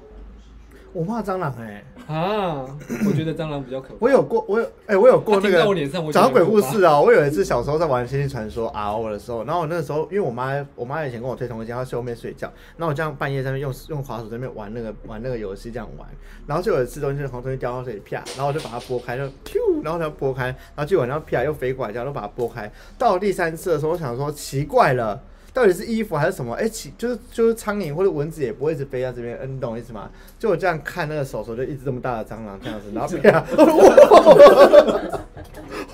[0.94, 2.66] 我怕蟑螂哎、啊，
[3.08, 3.96] 我觉得蟑螂比较可怕。
[4.00, 16.08] 我有过，我有哎、我有过那个我脸上，我觉讲到鬼故事啊，我有一次小时候在玩《星际传说》RO 的时候，然后我那个时候因为我妈，我妈以前跟我推同一间，她睡后面睡觉，然后我这样半夜在那边用用滑鼠在那边玩那个玩那个游戏这样玩，
[16.46, 22.72] 然后就有一次东西红东西掉到水里啪，然后我就把它拨开，就噗，然后它拨开，然后就然后啪又飞过来，这样都把它拨开。
[22.98, 25.22] 到第三次的时候，我想说奇怪了。
[25.54, 26.54] 到底是衣服还是什么？
[26.56, 30.10] 哎、其就是就是苍蝇或者蚊子也不会一直飞在这边，嗯，你懂我意思吗？
[30.40, 33.44] 就我这样看那个手手，就一只这么大的蟑螂这样子，然后啪，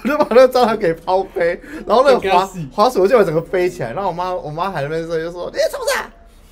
[0.04, 5.94] 我就把那个蟑螂给抛飞，然后那个滑滑鼠就整个飞起来，然后我妈我妈还在那边说就说你怎么子？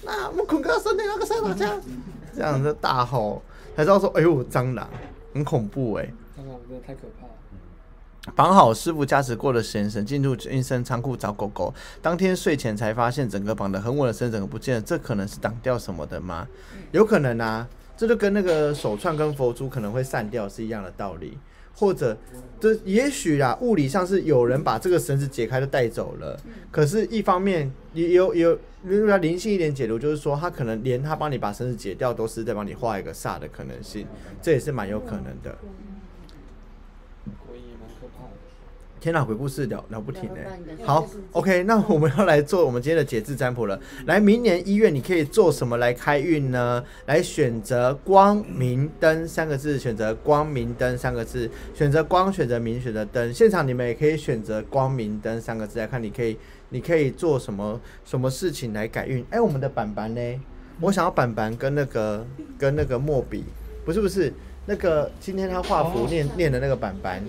[0.04, 1.82] 那我们坤哥身体那个手这样
[2.36, 3.42] 这样子大吼，
[3.76, 4.90] 才知道说哎呦蟑螂
[5.34, 6.04] 很恐怖哎、
[6.38, 7.25] 蟑螂真的太可怕了。
[8.34, 16.48] 绑好师傅加持过的绳绳进入阴森仓库找狗狗，当天睡前才发现整个绑得很稳的绳整个不见了，这可能是挡掉什么的吗？
[16.92, 21.38] 有可能啊，这就跟那个手串跟佛珠可能会散掉是一样的道理，
[21.76, 22.18] 或者
[22.60, 26.40] 这也许啦，物理上是有人把这个绳子解开就带走了，
[26.72, 34.08] 可是一方面也有有，如果要灵性一点解读，就是说他可能连他帮你把绳子解掉，都是在帮你画一个煞的可能性，
[34.42, 35.58] 这也是蛮有可能的。
[37.48, 38.32] 鬼也蛮可怕的。
[39.06, 43.80] 天哪，鬼故事了了不停哎、要不然你的好，OK，那我们要来做我们今天的解字占卜了。
[44.08, 46.84] 来，明年一月你可以做什么来开运呢？
[47.06, 53.32] 来选择光明灯三个字，选择光明灯三个字，选择光，选择明，选择灯。
[53.32, 56.36] 现场你们也可以选择光明灯三个字来看，你可以
[56.70, 59.24] 你可以做什么什么事情来改运？
[59.30, 60.42] 哎、我们的板板呢？
[60.82, 62.26] 我想要板板跟那个
[62.58, 63.44] 跟那个墨笔，
[63.86, 64.34] 不是不是
[64.66, 67.24] 那个今天他画符哦念、念的那个板板。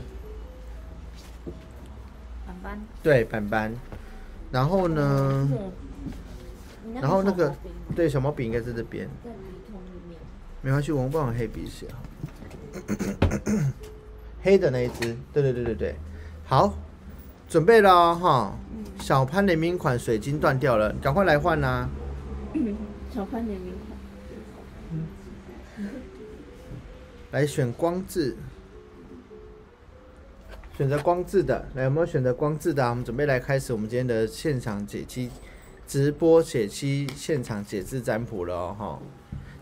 [3.03, 3.75] 对，板板。
[4.53, 5.49] 然后呢？
[6.87, 7.55] 你然后那个
[7.97, 9.09] 对，小毛笔应该在这边，
[10.63, 11.99] 没关系，我们帮我黑笔写哈。
[14.43, 15.97] 黑的那一只，对对对对对，
[16.45, 16.79] 好，
[17.49, 18.55] 准备了哦哈。
[19.01, 21.89] 小潘联名款水晶断掉了，赶快来换啦、
[23.13, 23.73] 小潘联名
[25.75, 25.91] 款，
[27.33, 28.37] 来选光字，
[30.77, 32.91] 选择光字的，来有没有选择光字的、啊？
[32.91, 35.31] 我们准备来开始我们今天的现场解析
[35.87, 38.99] 直播解析现场解字占卜了哦。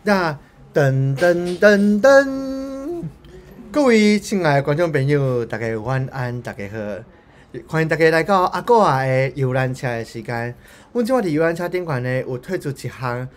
[0.02, 0.32] 那
[0.74, 3.04] 噔噔噔噔，
[3.70, 6.76] 各位亲爱的观众朋友，大家晚安，大家好。
[7.68, 10.52] 欢迎大家来到阿哥阿的游览车的时间。
[10.92, 13.28] 阮今晚伫游览车顶款呢，有推出一项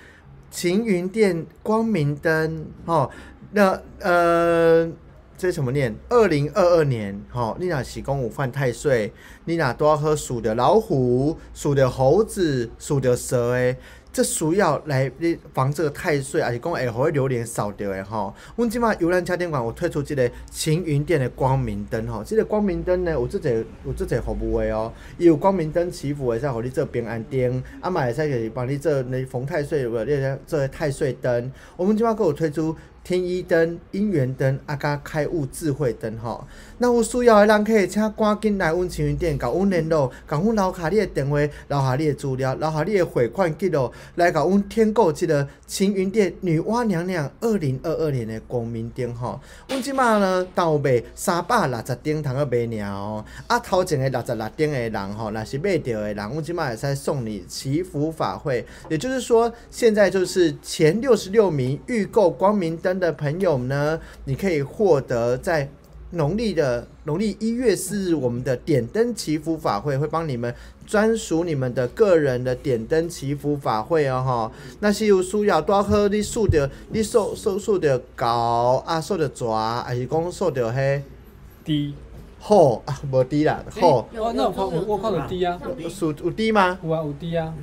[0.49, 3.11] 晴云店光明灯，吼、
[3.51, 4.89] 那呃，
[5.37, 5.95] 这是什么念？
[6.09, 9.13] 二零二二年，吼、你若是讲有犯太岁，
[9.45, 13.75] 你若拄好属的老虎、属的猴子、属的蛇的。
[14.11, 18.33] 这需要来你防这个太岁，还是讲会互榴莲扫掉的吼。
[18.55, 30.03] 阮即马游览家店馆有推出即个晴云店的光明灯吼，即、个光明灯呢有即个有即个服务的哦，伊有光明灯祈福会使互你做平安灯，啊嘛会使就是帮你做那逢太岁有无？
[30.03, 31.51] 你做太岁灯。
[31.75, 32.75] 我们即马还有推出
[33.07, 36.45] 天一灯、姻缘灯，啊甲开悟智慧灯吼。
[36.79, 41.37] 那有需要的人可以请赶紧来阮晴云店，甲阮联络，甲阮留下你的电话，
[41.69, 49.39] 留下你的资料，留下你的汇款记录，来甲阮添购即个晴云店女娲娘娘二零二二年的光明灯吼。
[49.69, 53.23] 阮即马呢，豆卖三百六十灯通个卖尔哦。
[53.47, 58.65] 啊，头前的六十六灯的人吼，若是买着的人，阮即马会使送你祈福法会。
[58.89, 65.69] 也就是说，现在就是前六十六名预购光明灯的朋友呢，你可以获得在
[66.11, 70.53] 农历的农历一月四日，我们的点灯祈福法会会帮你们
[70.85, 74.51] 专属你们的个人的点灯祈福法会哦哈。
[74.79, 79.51] 那是有需要多喝，你数的你数数数着高啊，数的蛇，
[79.83, 81.01] 还是讲数着迄
[81.65, 81.93] 低
[82.39, 86.79] 好 啊，无低啦，好有哦，那我看我我看有低啊，有有低吗？
[86.81, 87.53] 有啊有低啊，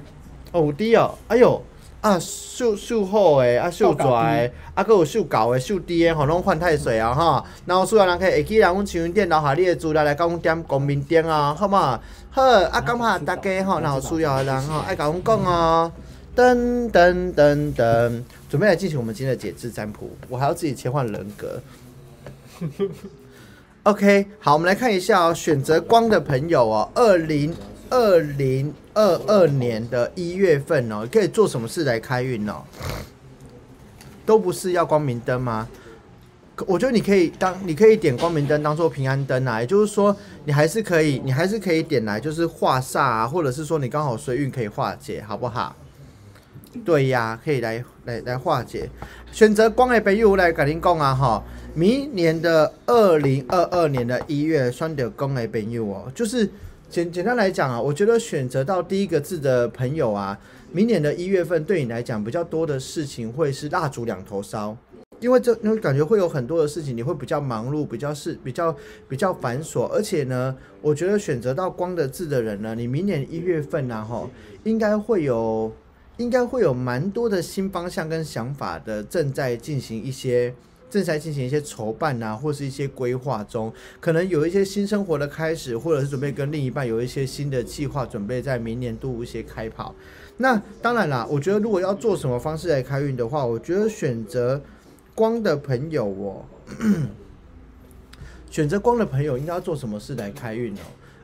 [0.53, 1.63] 哦，有低哦，哎哟，
[2.05, 7.43] 啊，秀秀好诶，啊，秀蛇诶，啊，佫有秀高诶，秀低诶，吼，拢换太水啊，吼。
[7.65, 11.99] 然后需要人可以会记来阮青云店留下你诶资料来甲阮点光明点啊，好嘛？
[12.31, 15.91] 好，啊，感谢大家吼，然后需要的人吼，爱甲阮讲哦。
[16.37, 21.59] 噔噔噔噔，准备来进行我们今天的解字占卜，我还要自己切换人格。
[23.85, 27.55] OK，好，我们来看一下哦，选择光的朋友哦，二零
[27.91, 32.63] 二零二二年的一月份哦，可以做什么事来开运哦？
[34.27, 35.69] 都不是要光明灯吗？
[36.67, 45.75] 我觉得你可以当，你可以点光明灯当做平安灯啊，也就是说，你还是可以，你还是可以点来，就是化煞啊，或者是说你刚好随运可以化解，好不好？
[46.85, 48.89] 对呀，可以来来来化解。
[49.33, 51.43] 选择光的朋友来跟您讲啊哈，
[51.75, 56.49] 明年的二零二二年的一月，选择光的朋友哦，就是
[56.95, 60.39] 简简单来讲啊，我觉得选择到第一个字的朋友啊，
[60.71, 64.77] 明年的一月份对你来讲比较多的事情会是蜡烛两头烧。
[65.19, 68.77] 因为这，那感觉会有很多的事情，你会比较忙碌，比较是比较
[69.09, 74.31] 比较繁琐，而且呢，我觉得选择到光的字的人呢，你明年一月份呢，哈，
[74.63, 75.73] 应该会有，
[76.19, 80.55] 应该会有蛮多的新方向跟想法的，正在进行一些。
[80.95, 89.93] 正在进行一些筹办啊，或是一些规划中，可能有一些新生活的开始，或者是准备跟另一半有一些新的计划，准备在明年度一些开跑。
[90.37, 94.63] 那当然啦，我觉得如果要做什么方式来开运的话，我觉得选择
[95.17, 96.45] 光的朋友哦，
[98.49, 100.79] 选择光的朋友应该要做什么事来开运哦？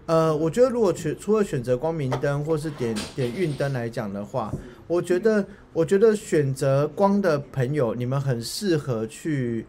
[0.06, 4.52] 呃，我觉得如果选除了选择光明灯或是点点运灯来讲的话，
[4.90, 9.64] 我觉得我觉得选择光的朋友，你们很适合去。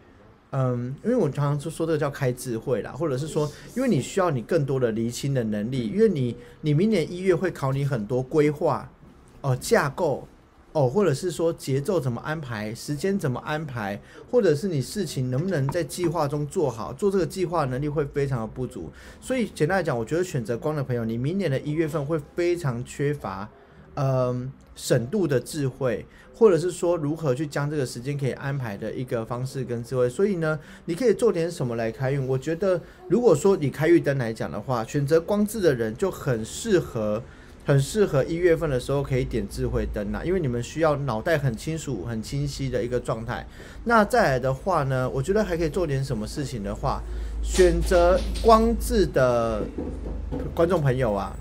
[0.49, 8.91] 嗯，因为我常常就说这个叫开智慧啦，或者是说，因为你需要你更多的厘清的能力，因为你你明年一月会考你很多规划、
[9.41, 10.27] 哦、架构、
[10.73, 18.89] 哦，或者是说节奏怎么安排，时间怎么安排，或者是你事情能不能在计划中做好，做这个计划能力会非常的不足。
[19.21, 23.49] 所以简单来讲，我觉得选择光的朋友，你明年的一月份会非常缺乏，
[23.95, 30.09] 嗯，省度的智慧，或者是说如何去将这个时间可以安排的一个方式跟智慧。
[30.09, 32.27] 所以呢，你可以做点什么来开运？
[32.27, 37.21] 我觉得，如果说以开运灯来讲的话，选择光字的人就很适合。
[37.63, 43.45] 很适合一月份的时候可以点智慧灯呐，因为你们需要脑袋很清楚、很清晰的一个状态。
[43.83, 46.99] 那再来的话呢，我觉得还可以做点什么事情的话，
[47.43, 49.63] 选择光字的
[50.55, 51.37] 观众朋友啊，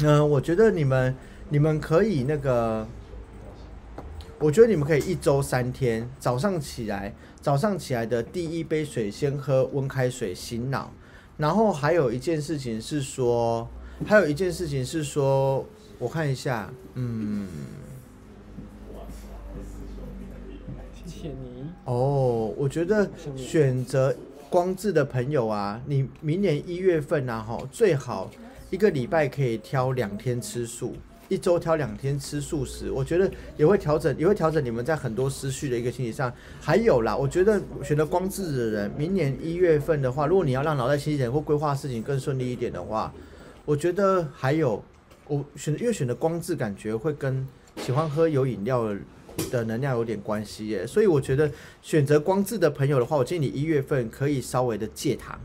[0.00, 1.14] 嗯，我觉得你们
[1.52, 2.86] 你们可以那个，
[4.38, 10.90] 我觉得你们可以一周三天，早上起来，早上起来的第一杯水先喝温开水醒脑，
[11.36, 13.68] 然后还有一件事情是说。
[14.06, 15.64] 还有一件事情是说，
[15.98, 17.46] 我看一下，嗯，
[21.04, 21.66] 谢谢你。
[21.84, 24.16] 哦，我觉得选择
[24.48, 28.30] 光智的朋友啊，你明年一月份啊，哈，最好
[28.70, 30.96] 一个礼拜可以挑两天吃素，
[31.32, 36.30] 一周挑两天吃素食，我觉得也会调整，也会调整你们在很多思绪的一个心理上。
[36.60, 43.10] 还有啦，我觉得选择光智的人，明年一月份的话，如果你要让脑袋清醒或规划事情更顺利一点的话。
[43.64, 44.84] 我觉得还有，
[45.26, 48.92] 我选因为选择光字感觉会跟喜欢喝有饮料
[49.50, 55.40] 的能量有点关系耶，所以我觉得选择光字的朋友的话，我建议你一月份可以稍微的戒糖。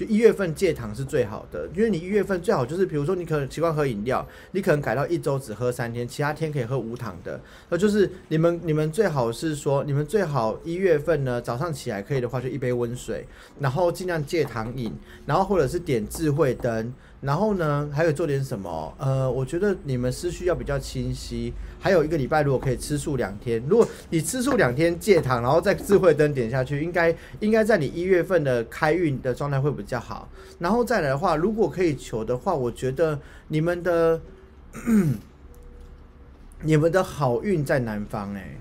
[0.00, 7.38] 就一月份戒糖是最好的，因为你一月份最好就是，比如说你可能习惯喝饮料，你可能改到一周只喝三天，其他天可以喝无糖的。
[7.68, 13.26] 那就是你们你们最好是说，你们最好一月份呢早上起来可以的话就一杯温水，
[13.58, 14.90] 然后尽量戒糖饮，
[15.26, 16.94] 然后或者是点智慧灯。
[17.20, 18.94] 然后呢，还有做点什么？
[18.96, 21.52] 呃，我觉得你们思绪要比较清晰。
[21.78, 30.26] 还有一个礼拜，如果可以吃素两天，如果你吃素两天戒糖，然后再智慧灯点下去，应该应该在你一月份的开运的状态会比较好。
[30.58, 34.18] 然后再来的话，如果可以求的话，我觉得你们的
[36.62, 38.58] 你们的好运在南方，哎，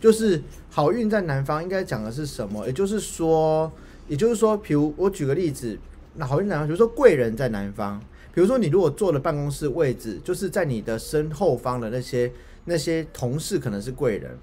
[0.00, 2.66] 就是好运在南方，应该讲的是什么？
[2.66, 3.70] 也就是说，
[4.08, 5.78] 也就是说，比如我举个例子。
[6.14, 8.00] 那好运南方，比如说贵人在南方，
[8.34, 12.32] 比如说你如果坐的办公室位置，就是在你的身后方的那些
[12.64, 14.36] 那些同事可能是贵人，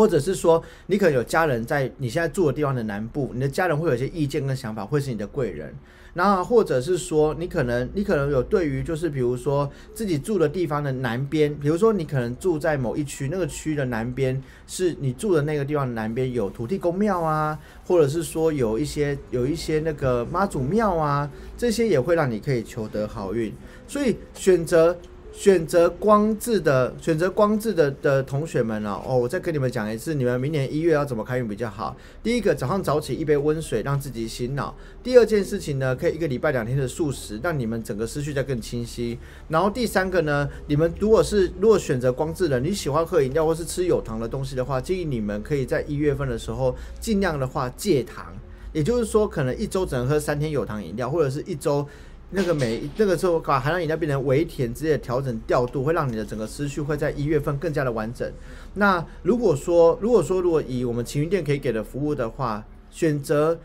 [0.00, 5.74] 或者是说你可能有家人在你现在住的地方的南部，你的家人会有一些意见跟想法，会是你的贵人。
[6.14, 23.52] 那或者是说，你可能你可能有对于就是比如说自己住的地方的南边，比如说你可能住在某一区，那个区的南边是你住的那个地方南边有土地公庙啊，或者是说有一些有一些那个妈祖庙啊，这些也会让你可以求得好运，
[23.86, 24.96] 所以选择。
[25.32, 31.96] 选择光字的选择光字的的同学们哦，哦，我再跟你们讲一次，你们明年一月要怎么开运比较好？
[32.22, 39.18] 第一个，早上早起一杯温水，让自己醒脑；第二件事情呢，可以一个礼拜两天的素食，让你们整个思绪再更清晰。
[39.48, 48.26] 然后第三个呢，你们如果是如果选择光字的，你喜欢喝饮料或是吃有糖的东西的话，建议你们可以在一月份的时候尽量的话戒糖，
[48.72, 51.86] 也就是说，可能一周只能喝三天有糖饮料，或者是一周。
[52.32, 58.30] 那个每那个时候把含量饮料变成微甜，直接调整调度，会让你的整个思绪会在一月份更加的完整。
[58.74, 63.58] 那如果说如果说如果以我们晴云店可以给的服务的话，选择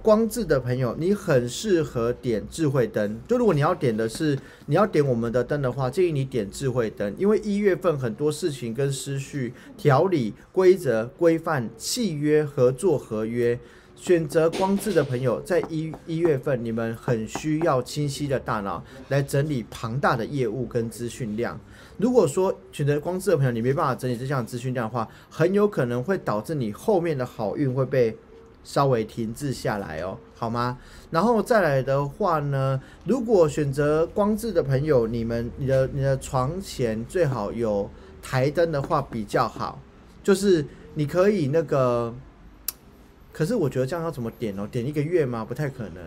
[0.00, 3.20] 光智的朋友，你很适合点智慧灯。
[3.26, 13.58] 就如果你要点的是你要点我们的灯的话，建议你点智慧灯，因为一月份很多事情跟思绪、条理、规则、规范、契约、合作、合约。
[14.02, 21.56] 选择光智的朋友，在一一月份，你们很需要清晰的大脑来整理庞大的业务跟资讯量。
[21.98, 28.16] 如果说选择光智的朋友，你没办法整理这项资讯量的话，很有可能会导致你后面的好运会被
[28.64, 30.76] 稍微停滞下来哦，好吗？
[31.12, 37.88] 然后再来的话呢，如果选择光智的朋友，你们你的你的床前最好有
[38.20, 39.80] 台灯的话比较好，
[40.24, 42.12] 就是你可以那个。
[43.32, 44.68] 可是我觉得这样要怎么点哦？
[44.70, 45.44] 点一个月吗？
[45.44, 46.02] 不太可能。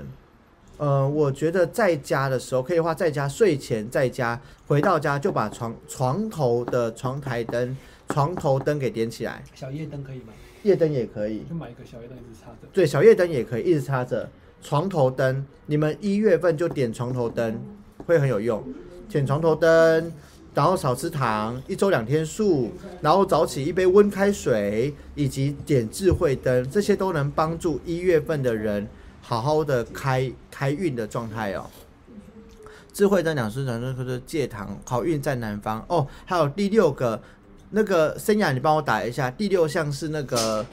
[0.77, 7.75] 呃，我觉得在家的时候可以的话，在家睡前在家，回到家就把床床头的床台灯、
[8.09, 9.41] 床头灯给点起来。
[9.55, 10.33] 小夜灯可以吗？
[10.63, 11.43] 夜灯也可以。
[11.49, 12.67] 就买一个小夜灯一直插着。
[12.73, 14.29] 对，小夜灯也可以一直插着。
[14.61, 17.59] 床头灯，你们一月份就点床头灯，
[18.05, 18.63] 会很有用。
[19.07, 20.11] 点床头灯。
[20.55, 28.87] 然后少吃糖，一周两天素，然后早起一杯温开水，以及点智慧灯，这些都能帮助一月份的人
[29.21, 31.65] 好好的开开运的状态哦。
[32.93, 36.07] 智慧灯两顺转就是戒糖，好运在南方哦。
[36.25, 37.21] 还有第六个
[37.71, 40.65] 那个生涯，你帮我打一下，第六项是那个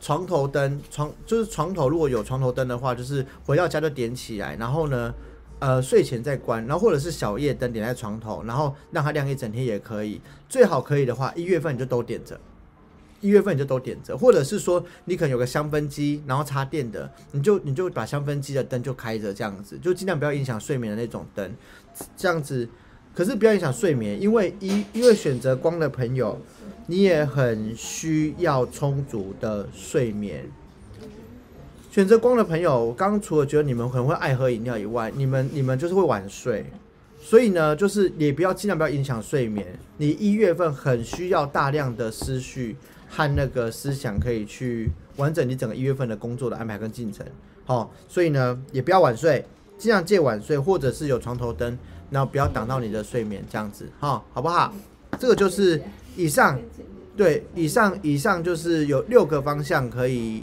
[0.00, 5.14] 床头灯，床就是床头如果有床头灯的话，就是回到家就点起来，然后呢，
[5.60, 10.20] 呃，睡前再关，然后或者是小夜灯点在床头，然后让它亮一整天也可以。
[10.48, 12.38] 最好可以的话，一月份你就都点着。
[13.20, 21.52] 一月份你就都点着，或者是说你可能有个香氛机，然后插电的，你就你就把香氛机的灯就开着，这样子就尽量不要影响睡眠的那种灯，
[22.16, 22.68] 这样子。
[23.12, 26.40] 可是不要影响睡眠，因为一因为选择光的朋友，
[26.86, 30.48] 你也很需要充足的睡眠。
[31.90, 36.66] 选择光的朋友，我刚刚除了觉得你们可能会爱喝饮料以外，你们你们就是会晚睡，
[37.20, 39.66] 所以呢，就是也不要尽量不要影响睡眠。
[39.96, 42.76] 你一月份很需要大量的思绪。
[43.10, 47.24] 和那个思想可以去完整你整个一月份的工作的安排跟进程，
[47.64, 49.42] 好，所以呢也不要晚睡，
[49.78, 51.78] 尽量戒晚睡，或者是有床头灯，
[52.10, 54.74] 然后不要挡到你的睡眠，这样子，哈，好不好？
[55.18, 55.80] 这个就是
[56.16, 56.60] 以上，
[57.16, 60.42] 对，以上以上就是有六个方向可以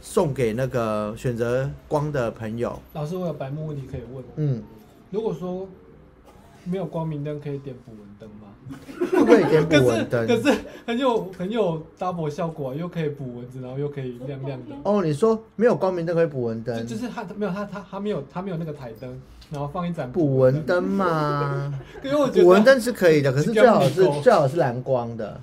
[0.00, 2.78] 送给那个选择光的朋友。
[2.94, 4.24] 老师，我有白目问题可以问。
[4.36, 4.62] 嗯，
[5.10, 5.68] 如果说
[6.64, 8.48] 没有光明灯，可以点捕蚊灯吗？
[9.10, 14.76] 不可以点捕蚊灯，可是很有很有 double 效果，又可以捕蚊子，然后又可以亮亮的。
[14.84, 16.86] 哦，你说没有光明灯可以捕蚊灯？
[16.86, 19.20] 就是它没有它它它没有它没有那个台灯，
[19.50, 21.72] 然后放一盏捕蚊灯嘛？
[22.04, 25.40] 因为 我觉得捕蚊灯是可以的，可是最好是最好是蓝光的。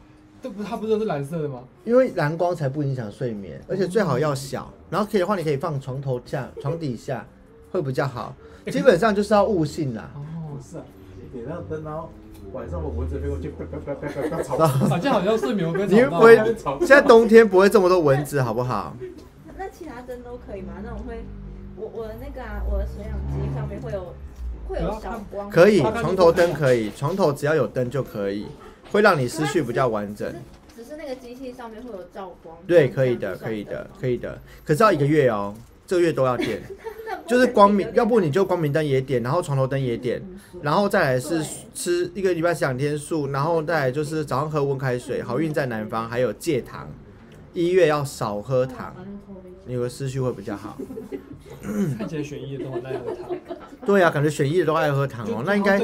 [0.48, 1.62] 都不它不是都是蓝色的吗？
[1.84, 4.72] 因为蓝光才不影响睡眠，而且最好要小。
[4.90, 7.26] 然后可以的话，你可以放床头下、床底下
[7.72, 8.34] 会比较好。
[8.72, 10.10] 基本上就是要悟性啦。
[10.16, 10.84] 哦，是啊，
[11.34, 12.10] 点亮灯然后。
[12.54, 14.56] 晚上我蚊子飞过去，啪啪啪啪啪啪吵。
[14.88, 16.38] 好像好像睡眠跟你不会，
[16.80, 18.96] 现在冬天不会这么多蚊子，好不好？
[19.58, 20.76] 那其他灯都可以吗？
[20.82, 21.26] 那种会，
[21.76, 24.14] 我我的那个啊，我的水养机上面会有
[24.70, 25.50] 会有小光。
[25.50, 28.48] 可以，床头灯可以，床头只要有灯就可以，
[28.92, 30.34] 会让你思绪比较完整。
[30.76, 32.56] 只是那个机器上面会有照光。
[32.68, 34.40] 对，可以的，可以的，可以的。
[34.64, 35.54] 可是要一个月哦，
[35.86, 36.62] 这个月都要点。
[37.26, 40.22] 就是光明，要不你就光明灯也点，然后床头灯也点，
[40.62, 46.88] 然后再来是吃一个礼拜吃两天素，然后再来就是早上喝温开水，好运在南方，还有戒糖，
[47.54, 48.96] 一月要少喝糖，
[49.68, 50.78] 你的思绪会比较好。
[51.98, 53.36] 看起来选一的都很爱喝糖。
[53.86, 55.80] 对啊，感觉选一的都爱喝糖哦，那应该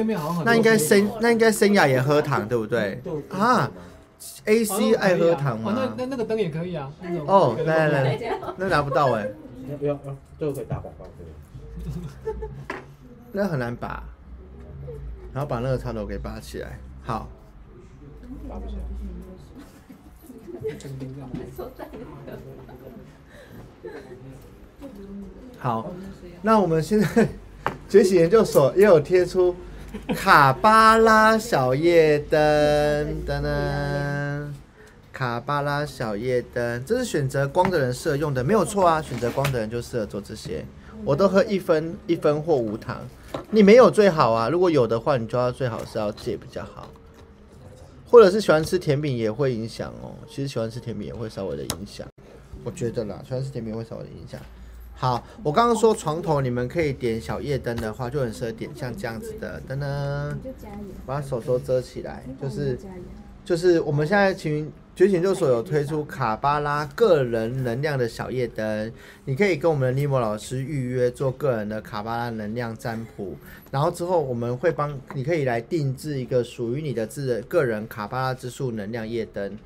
[0.45, 3.01] 那应该生那应该生雅也喝糖对不对？
[3.29, 3.69] 啊
[4.45, 5.73] ，A C 爱喝糖吗？
[5.75, 6.91] 那那那个灯也可以啊。
[7.27, 9.29] 哦，来来来，那拿不到哎。
[9.81, 11.05] 要要要，最后可以打广告
[12.23, 12.35] 对
[13.31, 14.03] 那很难拔，
[15.33, 16.77] 然后把那个插头给拔起来。
[17.03, 17.27] 好。
[18.47, 18.81] 拔不起来。
[25.59, 25.91] 好，
[26.41, 27.29] 那我们现在
[27.87, 29.55] 觉醒研究所也有贴出
[30.15, 32.37] 卡巴拉小夜灯，
[33.25, 34.51] 噔噔。
[35.13, 38.99] 卡巴拉小夜灯，这是选择光的人适合用的，没有错啊。
[38.99, 40.65] 选择光的人就适合做这些。
[41.05, 42.97] 我都喝一分一分或无糖，
[43.51, 44.49] 你没有最好啊。
[44.49, 46.89] 如果有的话，你就要最好是要戒比较好。
[48.13, 50.13] 或者是喜欢吃甜品也会影响哦。
[50.29, 52.07] 其实喜欢吃甜品也会稍微的影响，
[52.63, 54.39] 我觉得啦，喜欢吃甜品会稍微的影响。
[54.93, 60.37] 好，我刚刚说床头你们可以点小夜灯的话，就很适合点像这样子的灯呢。
[61.07, 62.77] 把手都遮起来，就是
[63.43, 64.71] 就是我们现在请。
[64.95, 68.93] 觉醒研究所有推出卡巴拉个人能量的小夜灯，
[69.25, 73.35] 你可以跟我们的尼莫老师预约做个人的卡巴拉能量占卜，
[73.71, 79.57] 然后之后我们会帮你可以来定制一个属于你的自个人卡巴拉之树能量夜灯。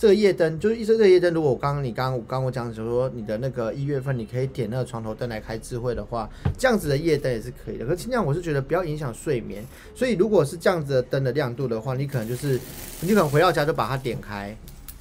[0.00, 6.26] 这个夜灯就是一这个夜灯，如果我刚刚你刚刚刚我讲，就说你的那个一月份你可以点那个床头灯来开智慧的话，
[6.56, 7.84] 这样子的夜灯也是可以的。
[7.84, 9.62] 可是尽量我是觉得不要影响睡眠，
[9.94, 12.58] 所以如果是这样子的灯的亮度的话，你可能就是
[13.02, 14.56] 你可能回到家就把它点开，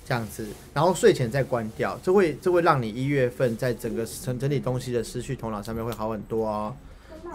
[0.05, 6.75] 这样子，然后睡前再关掉，这会这会让你一月份在整个整整理东西的思绪头脑上面会好很多哦。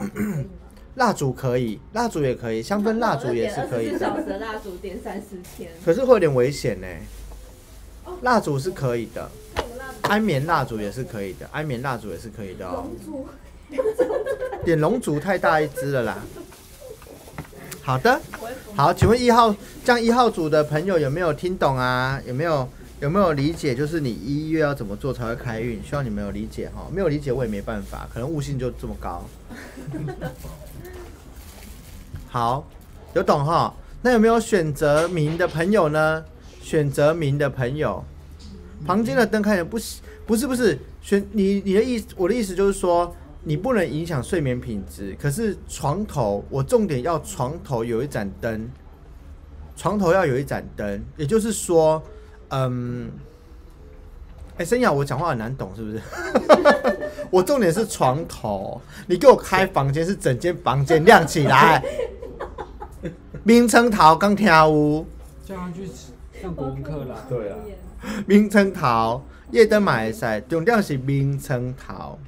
[0.96, 3.98] 蜡烛可以，蜡烛也可以，香氛蜡烛也是可以的。
[3.98, 6.86] 小时的蜡烛点三四天，可是会有点危险呢。
[8.22, 9.30] 蜡烛是可以的，
[10.02, 12.86] 安眠蜡烛也是可以的，安眠蜡烛也是可以的哦。
[14.64, 16.18] 点龙烛太大一只了啦。
[17.82, 18.20] 好的，
[18.74, 22.18] 好，请问一号这样一号组的朋友有没有听懂啊？
[22.26, 22.66] 有没有
[23.00, 23.74] 有没有理解？
[23.74, 25.82] 就是你一月要怎么做才会开运？
[25.84, 26.86] 希望你们有理解哈。
[26.90, 29.22] 没有理解我也没办法，可能悟性就这么高。
[32.28, 32.66] 好，
[33.12, 33.74] 有懂哈？
[34.00, 36.24] 那有没有选择名的朋友呢？
[36.64, 38.02] 选择名的朋友，
[38.86, 39.78] 房间的灯看起来不
[40.24, 45.14] 不是不是选你你的意思，我的意思就是说，你不能影响睡眠品质。
[45.20, 48.66] 可是床头，我重点要床头有一盏灯，
[49.76, 52.02] 床头要有一盏灯，也就是说，
[52.48, 53.10] 嗯，
[54.56, 56.00] 哎、森雅，我讲话很难懂是不是？
[57.30, 61.84] 我重点是床头，你给我开房间是整间房间亮起来。
[63.44, 65.04] 名称桃刚跳舞，
[65.46, 65.86] 叫他去
[66.44, 67.16] 上国文课啦。
[67.26, 67.56] 对啊，
[68.26, 72.18] 名称桃夜灯马来赛，重点是名称桃。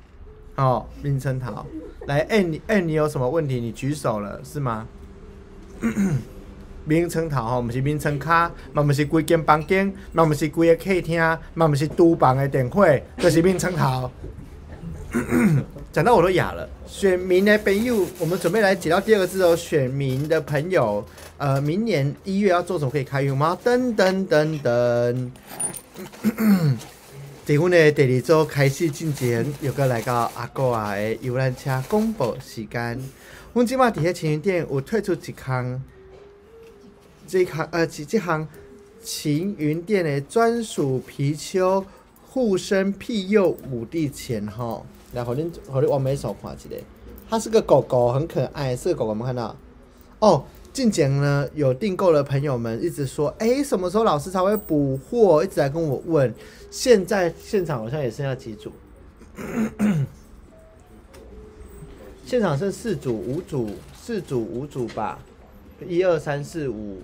[0.55, 1.67] 哦，名称桃，
[2.07, 3.61] 来，哎、你哎、你有什么问题？
[3.61, 4.89] 你举手了是吗？
[6.87, 11.21] 名称桃吼，毋是名称卡，嘛毋是规间房间，嘛毋是规个客厅，
[11.53, 12.87] 嘛毋是厨房的电火，
[13.19, 14.11] 就是名称桃。
[15.97, 16.69] 讲到我都哑了。
[16.87, 19.57] 选民的朋友，我们准备来解到第二个字哦。
[19.57, 21.03] 选民的朋友，
[21.39, 23.59] 呃，明年一月要做什么可以开运吗？
[23.65, 25.31] 噔噔噔噔。
[27.47, 33.03] 伫阮的第二周开始进前，有个来到阿哥啊的游览车公布时间。
[33.55, 35.83] 阮即马伫迄青云店有推出一项，
[37.27, 38.47] 这项呃，这这项
[39.03, 41.83] 晴云店的专属貔貅
[42.29, 44.85] 护身庇佑五帝钱吼。
[45.13, 46.69] 来，互恁互恁完美手看一下，
[47.29, 49.57] 它是个狗狗，很可爱，是个狗狗，有没有看到？
[50.19, 55.45] 哦，近前呢有订购的朋友们一直说，哎、什么时候老师才会补货？
[55.45, 56.35] 一直来跟我问。
[56.71, 58.71] 现在现场好像也剩下几组，
[62.27, 65.19] 现场剩四组、五组、四组、五组吧，
[65.87, 67.01] 一二三四五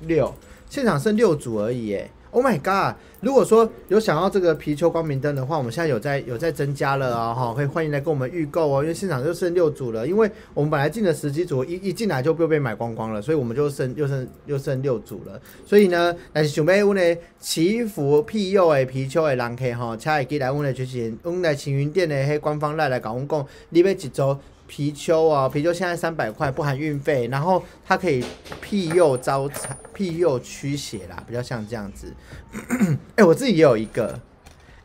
[0.00, 0.34] 六，
[0.68, 2.10] 现场剩六组而已耶。
[2.32, 2.96] Oh my god！
[3.20, 15.38] 如果说有想要这个貔貅光明灯的话，我们现在有在有在增加了啊、哈，可以欢迎来跟我们预购哦，因为现场就剩六组了，因为我们本来进了十几组，一一进来就又被买光光了，所以我们就剩又剩又剩六组了。
[15.66, 24.36] 所以呢，但是想要阮的祈福庇佑的貔貅的人客吼，请会记来阮的就是阮来晴云店的迄官方赖来跟我们讲，你要一组
[24.74, 28.24] 貔貅啊，貔貅现在三百块不含运费，然后它可以
[28.58, 32.10] 庇佑招财、庇佑驱邪啦，比较像这样子。
[33.16, 34.18] 哎、我自己也有一个，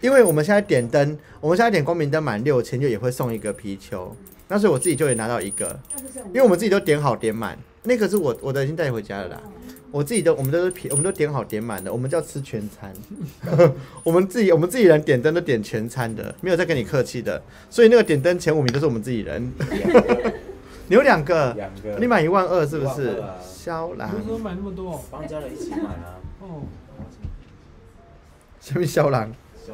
[0.01, 4.09] 因为我们现在点灯，我们现在点光明灯满六千就也会送一个貔貅，
[4.49, 5.79] 那所以我自己就也拿到一个，
[6.27, 9.41] 因为我们自己都点好点满，那个是我我的已经带回家了啦。
[9.91, 12.93] 我自己的，我们都是便，我们都点好点满的，我们叫吃全餐。
[14.03, 17.41] 我们自己，我们自己人点灯都点全餐的，没有再跟你客气的。
[17.69, 19.51] 所以那个点灯前五名都是我们自己人。
[20.89, 23.21] 你有两个，两个，你买一万二是不是？
[23.43, 25.03] 肖郎你，为什么买那么多？
[25.11, 26.15] 帮家人一起买啊。
[26.39, 26.63] 哦，
[28.61, 29.29] 什么肖郎？
[29.65, 29.73] 小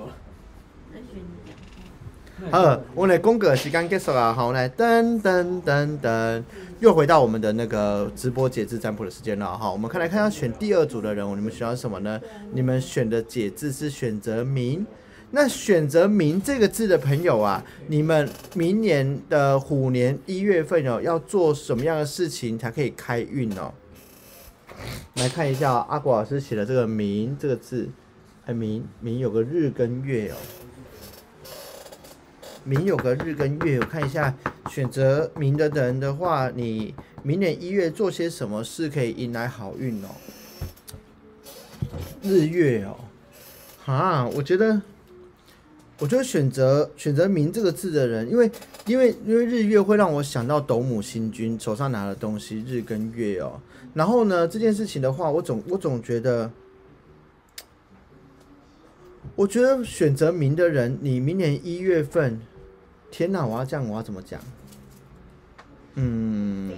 [0.91, 6.43] 那选你讲好，我们的公歌时间结束啦，好，来噔噔噔噔，
[6.83, 9.71] 又回到我们的那个直播解字占卜的时间了哈。
[9.71, 12.19] 我们看来看下选第二组的人物，你们选到什么呢？
[12.51, 14.85] 你们选的解字是选择明。
[15.31, 23.73] 那选择“明”这个字的朋友啊，你们明年的虎年一月份哦，要做什么样的事情才可以开运哦？
[25.15, 27.89] 来看一下、阿果老师写的这个“明”这个字，
[28.45, 30.35] 哎，明明有个日跟月哦。
[32.65, 34.35] 明有个日跟月，我看一下
[34.69, 40.07] 选择明的人的话，你明年一月做些什么事可以迎来好运哦？
[42.21, 42.95] 日月哦，
[43.83, 44.81] 哈，我觉得，
[45.99, 48.49] 我觉得选择选择明这个字的人，因为
[48.85, 53.59] 因为因为日月会让我想到斗姆星君手上拿的东西日跟月哦，
[53.93, 56.51] 然后呢这件事情的话，我总我总觉得。
[59.35, 62.39] 我觉得选择明的人，你明年一月份，
[63.13, 63.45] 天哪！
[63.45, 64.41] 我要这样，我要怎么讲？
[65.93, 66.71] 嗯，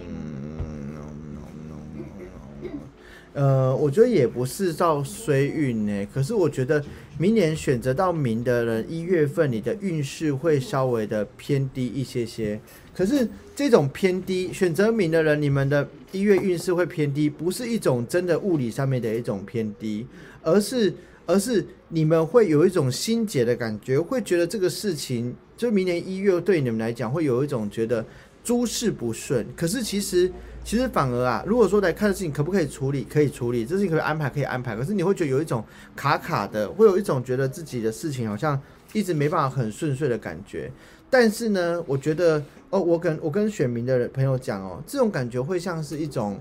[3.32, 6.84] 呃，我觉得也不是照衰运呢，可是我觉得
[7.18, 12.60] 明年选择到明的人，一月份你的运势会稍微的偏低一些些。
[12.94, 13.26] 可是
[13.56, 20.06] 这种偏低，选择明的人，你们的一月运势会偏低，不是一种真的物理上面的一种偏低，
[20.42, 20.94] 而是
[21.26, 28.06] 而是你们会有一种心结的感觉，会觉得这个事情，就明年一月对你们来讲，会有一种觉得
[28.44, 29.46] 诸事不顺。
[29.56, 30.32] 可是其实
[30.64, 34.76] 其实反而啊，如果说来看的事情可不可以处理，可以处理，这事情可以安排，可以安排。
[34.76, 35.64] 可是你会觉得有一种
[35.96, 38.60] 卡卡的，会有一种觉得自己的事情好像
[38.94, 40.72] 一直没办法很顺遂的感觉。
[41.10, 46.38] 但是呢，我觉得哦，我跟我跟选民的朋友讲哦，这种感觉会像是一种，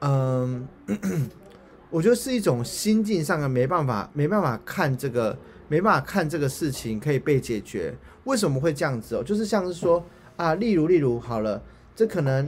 [0.00, 0.66] 嗯，
[1.90, 5.36] 我觉得是一种心境上的没办法，没办法看这个，
[5.68, 7.94] 没办法看这个事情可以被解决。
[8.24, 9.22] 为什么会这样子哦？
[9.22, 10.04] 就是像是说
[10.36, 11.62] 啊，例如例如好了，
[11.94, 12.46] 这可能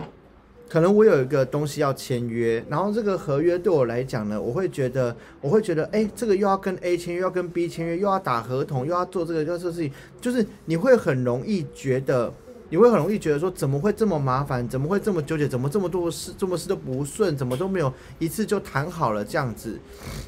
[0.69, 12.33] 可能我有一个东西要签约，然后这个合约对我来讲呢，我会觉得我会觉得，哎，这个又要跟 A 签约，又要跟 B 签约，又要打合同，又要做这个，又要做事情，就是你会很容易觉得
[12.69, 14.69] 你会很容易觉得说，怎么会这么麻烦？
[14.69, 15.49] 怎么会这么纠结？
[15.49, 17.35] 怎么这么多事，这么事都不顺？
[17.35, 19.79] 怎么都没有一次就谈好了这样子？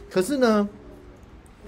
[0.09, 0.67] 可是呢，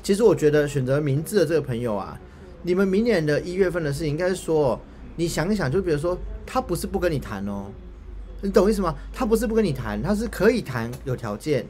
[0.02, 2.18] 其实我觉得选择明智的这个朋友啊，
[2.62, 4.80] 你们明年的一月份的事情，应该说，
[5.16, 7.66] 你想一想，就比如说，他不是不跟你谈哦，
[8.40, 8.94] 你懂意思吗？
[9.12, 11.64] 他不是不跟你谈，他是可以谈，有条件。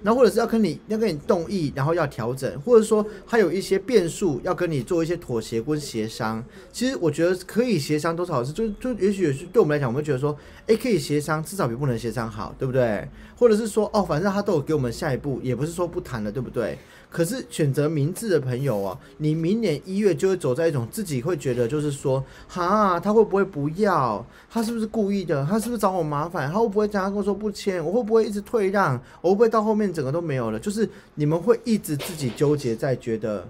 [0.00, 6.44] 然后或者是要跟你要跟你动议，然后要调整，或者说还有一些变数要跟你做一些妥协跟协商。
[6.70, 10.36] 其实我觉得可以协商多少是就就也许是对我们来讲，我们觉得说，
[10.68, 13.08] 哎，可以协商，至少比不能协商好，对不对？
[13.36, 16.78] 或者是说，哦，反正他都有给我们下一步，也不是说不谈了，对不对？
[17.10, 24.24] 可是选择明智的朋友啊，你明年一月就会走在一种自己会觉得就是说，哈，他会不会不要？
[24.50, 25.46] 他是不是故意的？
[25.48, 26.52] 他是不是找我麻烦？
[26.52, 27.82] 他会不会讲他跟我说不签？
[27.82, 29.00] 我会不会一直退让？
[29.22, 30.60] 我会不会到后面整个都没有了？
[30.60, 33.48] 就是你们会一直自己纠结在觉得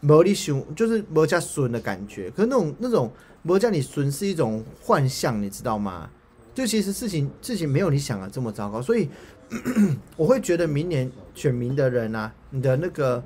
[0.00, 2.30] 魔力熊就是魔加损的感觉。
[2.32, 3.12] 可是那种那种
[3.42, 6.10] 魔加你损是一种幻象，你知道吗？
[6.52, 9.08] 就其实事情事情没有你想的这么糟糕，所以。
[10.16, 13.22] 我会觉得明年选民的人啊，你的那个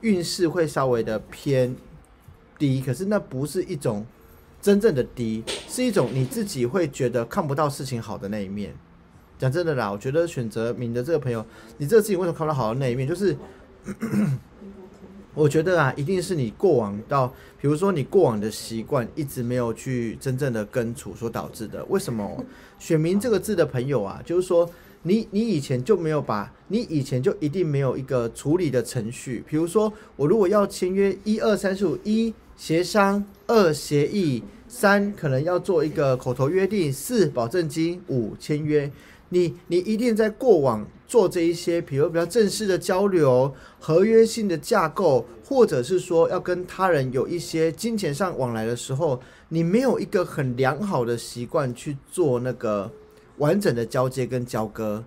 [0.00, 1.74] 运势会稍微的偏
[2.58, 4.04] 低，可是那不是一种
[4.60, 8.74] 真正的低，是一种你自己会觉得看不到事情好的那一面。
[9.38, 11.44] 讲真的啦，我觉得选择明的这个朋友，
[11.78, 13.06] 你这个事情为什么看不到好的那一面？
[13.06, 13.36] 就是
[15.34, 17.28] 我觉得啊，一定是你过往到，
[17.60, 21.84] 比如说你过往的习惯一直没有去真正的根除所导致的。
[21.86, 22.44] 为什么
[22.78, 24.68] 选民这个字的朋友啊，就是说。
[25.06, 29.44] 你你以前就没有把，你以前就一定没有一个处理的程序。
[29.46, 38.90] 比如说，我如果要签约，一二三四五，一协商，二协议，三可能要做一个口头约定，四保证金，五签约。
[39.28, 52.90] 你你一定在过往做这一些，比如比较正式的交流、合约性的架构，或者是说要跟他人有一些金钱上往来的时候，你没有一个很良好的习惯去做那个。
[53.38, 55.04] 完整的交接跟交割，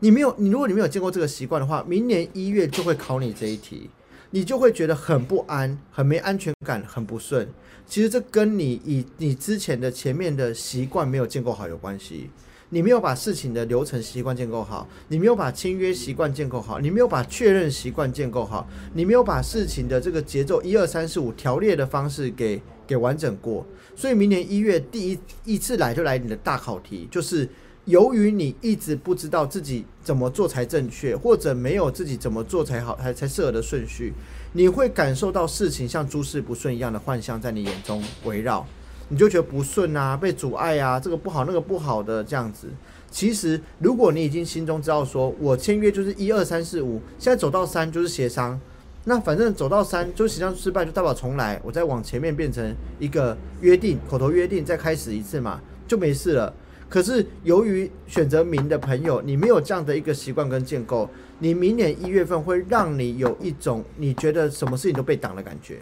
[0.00, 3.88] 你没有，你如果你没有见过这个习惯的话，明年一月就会考你这一题，
[4.30, 7.48] 你就会觉得很不安、很没安全感、很不顺。
[7.86, 12.30] 其实这跟你以你之前的前面的习惯没有建构好有关系。
[12.74, 23.66] 你没有把事情的流程习惯建构好，你没有把签约习惯建构好，你没有把确认习惯建构好，你没有把事情的这个节奏一二三四五条列的方式给给完整过。
[23.94, 27.48] 所以明年一月第一一次来就来你的大考题，就是
[27.84, 34.12] 由于你一直不知道自己怎么做才正确，或者没有自己怎么做才好，才才适合的顺序，
[34.52, 38.66] 你会感受到事情像诸事不顺一样的幻象在你眼中围绕。
[39.08, 42.68] 你就觉得不顺啊，被阻碍啊，这个不好，那个不好的这样子。
[43.10, 48.58] 其实，如果你已经心中知道说，我签约就是一二三四五，现在走到三就是协商，
[49.04, 56.54] 那反正走到三就实际上失败，就代表重来，我再往前面变成一个约定，口头约定再开始一次嘛，就没事了。
[56.88, 65.78] 可是由于选择明的朋友，你没有这样的一个习惯跟建构，你明年一月份会让你有一种你觉得什么事情都被挡的感觉，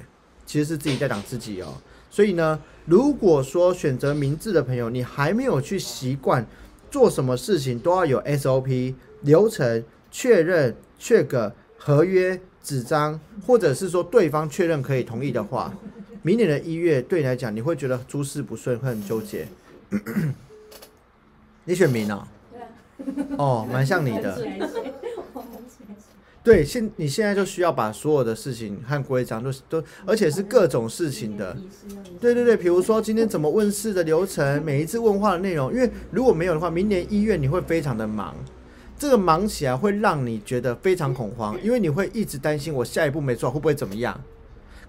[0.46, 1.74] 其实是自己在挡自己哦。
[2.08, 6.46] 所以呢，如果说选择明智的朋友，你还没有去习惯
[6.90, 15.72] 做什么事情都要有 SOP 流程确认、确个合约纸张，或者是说对方确认可以同意的话，
[16.22, 19.48] 明年的一月对你来讲，你会觉得诸事不顺，会很纠结。
[21.64, 22.28] 你选民啊？
[23.38, 24.46] 哦，蛮像你的。
[26.42, 31.56] 对，现你现在就需要把所有的事情和规章都都，而且是各种事情的。
[32.20, 38.34] 对对对，比如说今天怎么问事的流程，每一次问话的内容，因为如果没有的话，明年一月你会非常的忙，
[39.00, 44.20] 这个忙起来会让你觉得非常恐慌，因为你会一直担心我下一步没做会不会怎么样。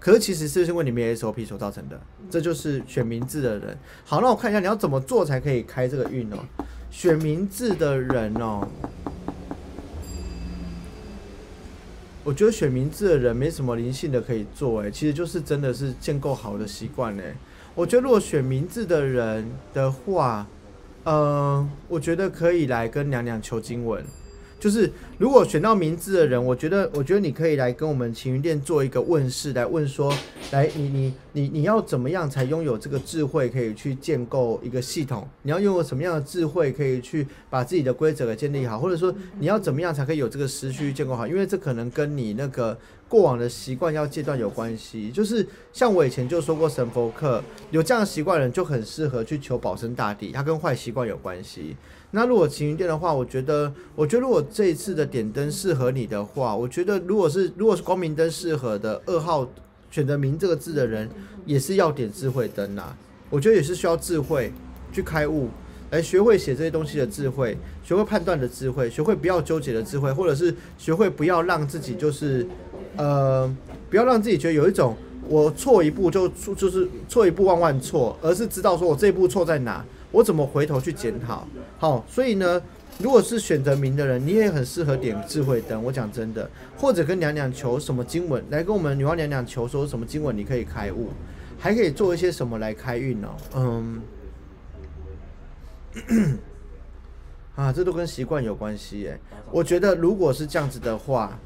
[0.01, 1.97] 可是其实是因为你没有 SOP 所造成的，
[2.29, 3.77] 这就是选名字的人。
[4.03, 6.39] 好，那我看一下你要怎么做才可以开这个运哦。
[6.89, 8.67] 选名字的人哦。
[12.25, 17.33] 我觉得选名字的人没什么灵性的可以做，哎，其实就是真的是建构好的习惯，哎，
[17.73, 20.45] 我觉得如果选名字的人的话，
[21.03, 24.03] 呃，我觉得可以来跟娘娘求经文。
[24.59, 30.13] 就是如果选到名字的人，我觉得，我觉得你可以来跟我们晴云店做一个问世，来问说，
[30.51, 35.27] 来，你你你你要怎么样才拥有这个智慧，可以去建构一个系统？
[35.41, 38.77] 你要拥有什么样的智慧，可以去把自己的规则给建立好？
[38.77, 41.25] 或者说，你要怎么样才可以有这个时序建构好？
[41.25, 42.77] 因为这可能跟你那个
[43.11, 45.11] 过往的习惯要戒断有关系。
[45.11, 51.75] 就是像我以前就说过，神佛课有这样习惯的人就很适合去求保生大帝，它跟坏习惯有关系。
[52.11, 59.45] 那如果晴云店的话，我觉得，我觉得如果这一次的点灯适合你的话，我觉得如果是如果是光明灯适合的二号
[59.89, 61.09] 选择明这个字的人，
[61.45, 62.95] 也是要点智慧灯呐。
[63.29, 64.53] 我觉得也是需要智慧
[64.93, 65.49] 去开悟，
[65.89, 72.45] 来学会写这些东西的智慧，学会判断的智慧，学会不要纠结的智慧，或者是学会不要让自己就是
[72.97, 73.55] 呃，
[73.89, 74.95] 不要让自己觉得有一种
[75.27, 81.47] 我错一步就出就是错一步万万错，而是知道说我这一步错在哪，我怎么回头去检讨。
[81.77, 82.61] 好，所以呢。
[82.99, 85.83] 如果是选择明的人，你也很适合点智慧灯。
[85.83, 91.07] 我讲真的，或者跟娘娘求什么经文，来跟我们女娲娘娘求说什么经文，你可以开悟，
[91.57, 93.29] 还可以做一些什么来开运呢？
[93.55, 94.01] 嗯，
[97.55, 99.19] 啊，这都跟习惯有关系耶。
[99.49, 101.39] 我觉得如果是这样子的话，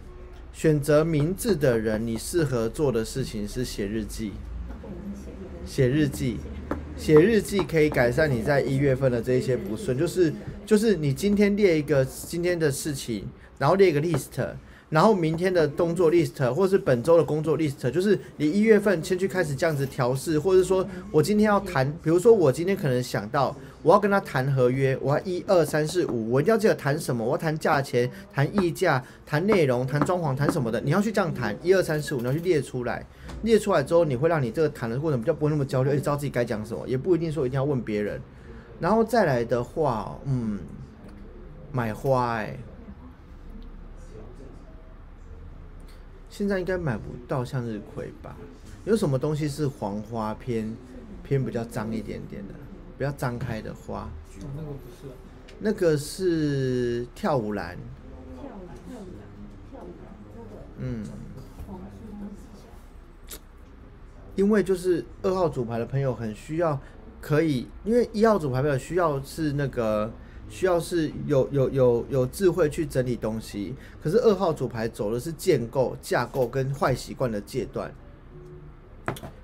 [0.56, 4.32] 选择名字的人，你适合做的事情是写日记，
[5.66, 6.38] 写日记。
[6.98, 10.34] 写日记可以改善你在一月份的这一些不顺，就是
[10.66, 13.28] 就是你今天列一个今天的事情，
[13.60, 14.30] 然后列一个 list，
[14.96, 33.06] 然后明天的动作 list，或是本周的工作 list，就是你一月份先去开始这样子调试，或者是说我今天要谈，比如说我今天可能想到我要跟他谈合约，我要一二三四五，我一定要记得谈什么，我要谈价钱、谈议价、谈内容、谈装潢、谈什么的，你要去这样谈一二三四五，你要去列出来。
[33.42, 38.22] 列出来之后，你会让你这个谈的过程比较不会那么焦虑，而且知道自己该讲什么，也不一定说一定要问别人。
[38.80, 40.58] 然后再来的话，嗯，
[41.74, 42.58] 买花哎，
[46.38, 48.36] 现在应该买不到向日葵吧？
[48.84, 50.76] 有什么东西是黄花偏
[51.24, 52.54] 偏比较脏一点点的，
[52.98, 54.10] 比较张开的花？
[54.54, 55.14] 那个不是，
[55.60, 57.78] 那个是跳舞兰。
[58.36, 59.24] 跳舞兰，跳舞兰，
[59.72, 61.06] 跳舞兰，那个嗯。
[64.36, 66.78] 因为就是二号组牌的朋友很需要，
[67.22, 70.12] 可以，因为一号组牌朋友需要是那个
[70.50, 77.92] 需要是有有有有智慧去整理东西，可是二号主牌走的是建构架构跟坏习惯的阶段。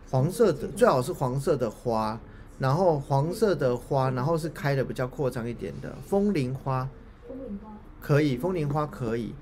[0.10, 2.20] 黄色的最好是黄色的花，
[2.60, 6.88] 然后黄色的花，然后是开的比较扩张一点的风铃花，
[7.28, 7.72] 风铃花。
[8.00, 9.34] 可以，风铃花可以。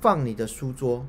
[0.00, 1.06] 放你的书桌。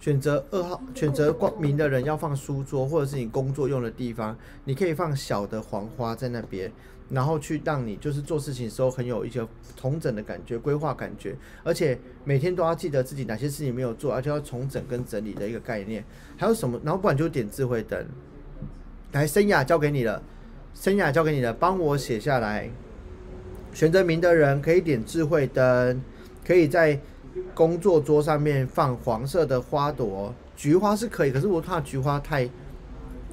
[0.00, 6.72] 选择二号，选择光明的人要放书桌或者是你工作用的地方，你可以放小的黄花在那边，
[7.12, 9.46] 然后去让你就是做事情的时候很有一些
[9.76, 16.04] 重整的感觉、规划感觉，而且每天都要记得自己哪些事情没有做，而且要重整跟整理的一个概念。
[16.36, 16.80] 还有什么？
[16.82, 18.04] 然后不然就点智慧灯。
[19.12, 20.22] 来，生雅交给你了，
[20.74, 22.70] 生雅交给你了，帮我写下来。
[23.72, 26.02] 选择明的人可以点智慧灯，
[26.44, 26.98] 可以在。
[27.54, 32.46] 工作桌上面放黄色的花朵，菊花是可以，可是我怕菊花太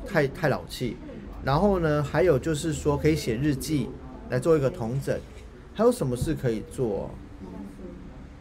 [0.07, 0.95] 太太老气。
[1.43, 3.89] 然后呢，还有就是说可以写日记
[4.29, 5.17] 来做一个同整。
[5.73, 7.09] 还有什么事可以做？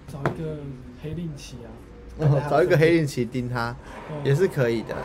[0.09, 0.57] 找一个
[1.03, 1.57] 黑令旗
[2.19, 3.77] 啊，找一个黑令旗盯他
[4.25, 4.97] 也是可以的。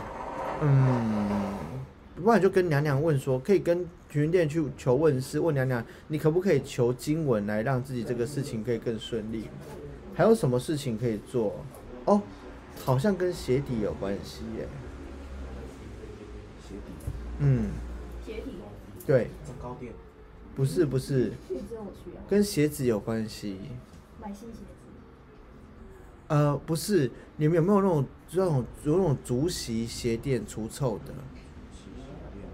[0.62, 1.54] 嗯，
[2.16, 9.44] 不然就跟娘娘问说，可以跟云店去求问师，问娘娘，你可不可以求经文来让自己这个事情可以更顺利？
[10.14, 11.54] 还有什么事情可以做？
[12.06, 12.20] 哦，
[12.84, 14.66] 好像跟鞋底有关系耶。
[16.66, 16.92] 鞋底。
[17.40, 17.68] 嗯。
[19.06, 19.30] 对。
[19.62, 19.92] 高垫。
[20.54, 21.32] 不是不是。
[22.28, 23.58] 跟鞋子有关系。
[24.20, 24.64] 买新鞋子。
[26.28, 31.12] 呃，不是，你们有没有那种那种有那种竹席鞋垫除臭的？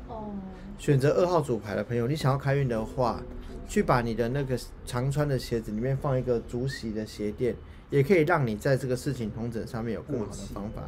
[0.09, 0.31] 哦。
[0.79, 3.23] 选择二号主牌的朋友，你想要开运的话。
[3.69, 7.55] 去把你的那个常穿的鞋子里面放一个竹席的鞋垫，
[7.89, 10.83] 也可以让你在这个事情同整上面有更好的方法。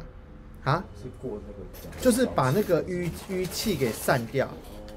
[0.69, 0.83] 啊？
[1.01, 2.01] 是过那个？
[2.01, 4.49] 就是把那个淤淤气给散掉，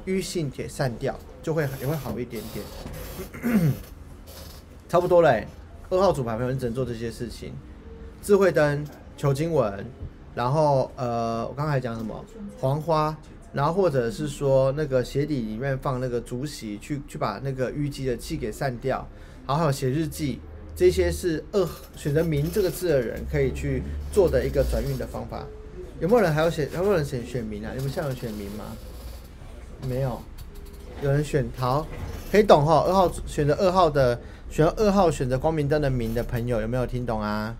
[0.06, 2.64] 淤性给散掉，就会也会好一点点。
[4.88, 5.46] 差不多嘞。
[5.90, 7.52] 二号主牌朋友，你只能做这些事情：
[8.22, 8.84] 智慧灯、
[9.16, 9.84] 求经文，
[10.34, 12.24] 然后呃，我刚才讲什么？
[12.58, 13.16] 黄花。
[13.52, 19.08] 然后或者是说那个鞋底里面放那个竹席，去去把那个淤积的气给散掉。
[19.46, 20.40] 然后还有写日记，
[20.74, 23.82] 这些是二选择明这个字的人可以去
[24.12, 25.46] 做的一个转运的方法。
[26.00, 26.68] 有没有人还要写？
[26.74, 27.72] 有没有人选选明啊？
[27.74, 28.76] 你们现在有选明吗？
[29.88, 30.20] 没有。
[31.02, 31.86] 有人选桃，
[32.32, 32.82] 可以懂哈。
[32.86, 34.18] 二号选择二号的，
[34.48, 37.54] 选二号选择光明灯的明的朋友，有没有听懂啊？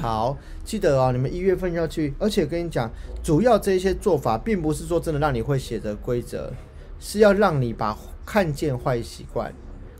[0.00, 2.90] 好，记得哦，你们一月份要去，而且跟你讲，
[3.22, 6.52] 主要这些做法，并不是说真的让你会写的规则，
[7.00, 7.96] 是要让你把
[8.26, 9.50] 看见坏习惯，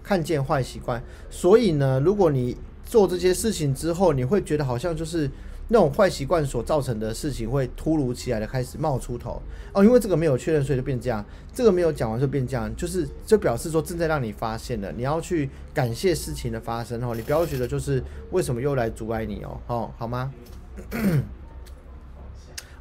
[0.02, 1.02] 看见坏习惯。
[1.30, 5.30] 所以呢，如果你做这些事情之后，你会觉得好像就是。
[5.68, 9.42] 那种坏习惯所造成的事情会突如其来的开始冒出头
[9.74, 11.22] 哦，因为这个没有确认，所以就变这样。
[11.52, 20.32] 这个没有讲完就变这样，就是就表示说正在让你发现了，你要去感谢事情的发生哦，你不要觉得就是为什么又来阻碍你哦，哦，好吗？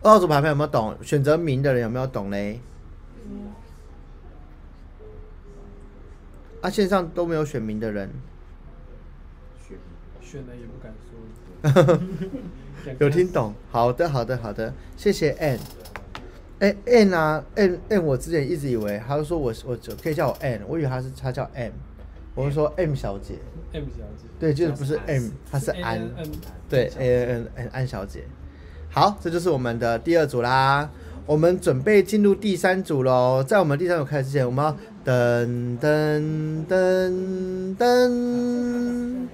[0.01, 0.95] 二号组牌牌有没有懂？
[1.01, 2.61] 选择明的人有没有懂嘞？
[6.61, 8.09] 啊，线上都没有选明的人，
[9.67, 9.77] 选
[10.21, 11.99] 选了也不敢说。
[12.99, 13.53] 有听懂？
[13.71, 15.59] 好的，好的，好的，谢谢 N。
[16.59, 21.71] 哎、N 啊，N N，我之前一直以为，他就说我我就可以叫我 N，我以为他是他叫 M，
[22.33, 23.35] 我就说 M 小姐
[23.73, 26.09] ，M 小姐，对，就是不是 M，她是安，
[26.67, 28.23] 对，A N N 安小姐。
[28.89, 30.89] 好，这就是我们的第二组啦。
[31.27, 33.43] 我们准备进入第三组喽。
[33.43, 34.71] 在我们第三组开始之前，我们要
[35.05, 39.27] 噔噔噔噔。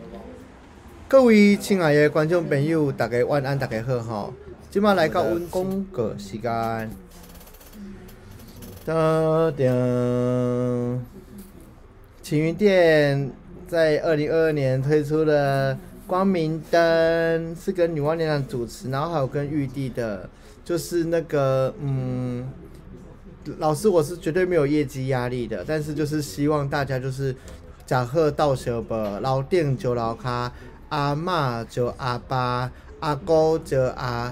[1.13, 4.33] 各位亲爱的观众朋友，大家晚安，大家好吼。
[4.71, 6.51] 今晚来到阮广告时间。
[8.83, 9.63] 哒哒。
[12.23, 13.31] 晴云店
[13.67, 20.27] 在二零二二年推出了光明灯，是跟女娲娘娘主持，然后还有跟玉帝的，
[20.65, 22.49] 就是那个嗯，
[23.59, 27.35] 老师我是绝对没有业绩压力的，但是就是希望大家就是
[27.85, 30.51] 假贺到小吧，老店就老卡，
[30.93, 34.31] 阿嬷就阿爸，阿姑就阿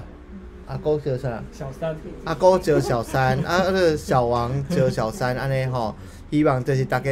[0.67, 1.43] 阿姑叫啥？
[1.51, 5.95] 小三，阿姑叫小三， 啊，那个小王叫小三，安尼吼，
[6.29, 7.09] 希望就是大家，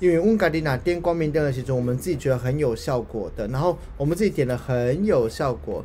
[0.00, 5.84] 因为阮家己若点光明灯的时阵，我们自己觉得很有效果的，然后我们自己点了很有效果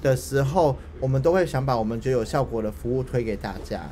[0.00, 3.82] 的时候，我们都会想把我们觉得有效果的服务推给大家。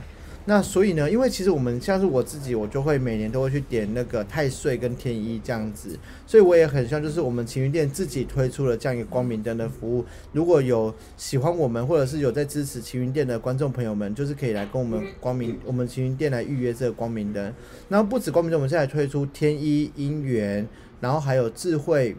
[0.46, 10.04] 那所以呢，因为其实我们像是我自己，我就会每年都会去点那个太岁跟天一这样子，所以我也很希望就是我们晴云店自己推出了这样一个光明灯的服务。
[10.32, 17.52] 如果有喜欢我们或者是有在支持晴云店的观众朋友们，就是可以来跟我们光明我们晴云店来预约这个光明灯。
[17.88, 20.68] 然后不止光明灯，我们现在推出天一姻缘，
[21.00, 22.14] 然后还有智慧，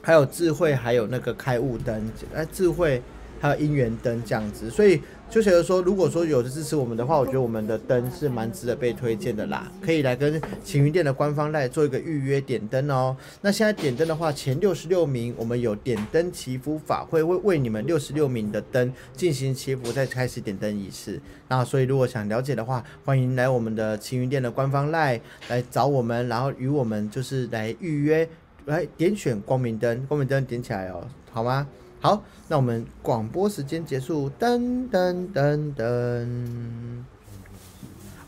[0.00, 3.02] 还有智慧，还有那个开悟灯，哎，智慧
[3.40, 5.00] 还有姻缘灯这样子，所以
[5.32, 13.16] 就觉得说，如果说有的支持我们的话，我觉得我们的灯是蛮值得被推荐的啦，可以来跟晴云店的官方来做一个预约点灯哦。
[13.40, 21.18] 那现在点灯的话，前六十六名我们有点灯祈福法会，会为你们六十六名的灯进行祈福，再开始点灯仪式。
[21.48, 25.18] 那所以如果想了解的话，欢迎来我们的晴云店的官方赖
[25.48, 28.28] 来找我们，然后与我们就是来预约，
[28.66, 31.66] 来点选光明灯，光明灯点起来哦，好吗？
[32.02, 36.26] 好，那我们广播时间结束，噔噔噔噔。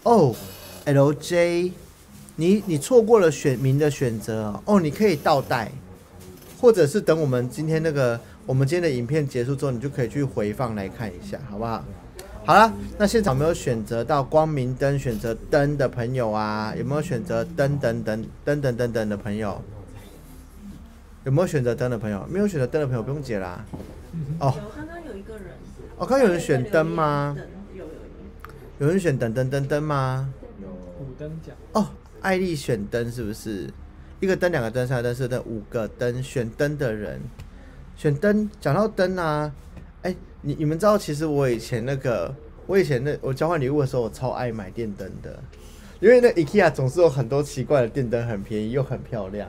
[0.04, 0.32] 哦
[0.86, 1.72] ，LJ，
[2.36, 5.72] 你你错过了选民的选择哦，你可以倒带，
[6.60, 11.84] 或者是等我们今天那个我们今天的影片结束之后，你就可以去回放来看一下，好不好？
[12.44, 16.72] 好了，那现场没有选择到光明灯选择灯的朋友啊？
[16.78, 19.60] 有没有选择灯等等灯等等等的朋友？
[21.24, 22.26] 有没有选择灯的朋友？
[22.30, 23.64] 没有选择灯的朋友不用解啦。
[24.38, 25.44] 哦，有刚刚有一个人，
[25.96, 27.34] 哦，刚刚有人选灯吗？
[27.36, 27.94] 灯有有有。
[28.78, 30.32] 有人选等等等灯吗？
[30.60, 31.88] 有五灯奖，哦，
[32.20, 33.70] 艾丽选灯是不是？
[34.20, 37.20] 一个灯、两个灯、三个灯、四个灯、五个灯，选灯的人，
[37.96, 38.48] 选灯。
[38.60, 39.50] 讲到灯啊，
[40.02, 42.34] 哎、你你们知道，其实我以前那个，
[42.66, 45.42] 我以前那我交换礼物的时候，我超爱买电灯的，
[46.00, 49.48] 因为那 IKEA 总是有很多奇怪的电灯，很便宜又很漂亮。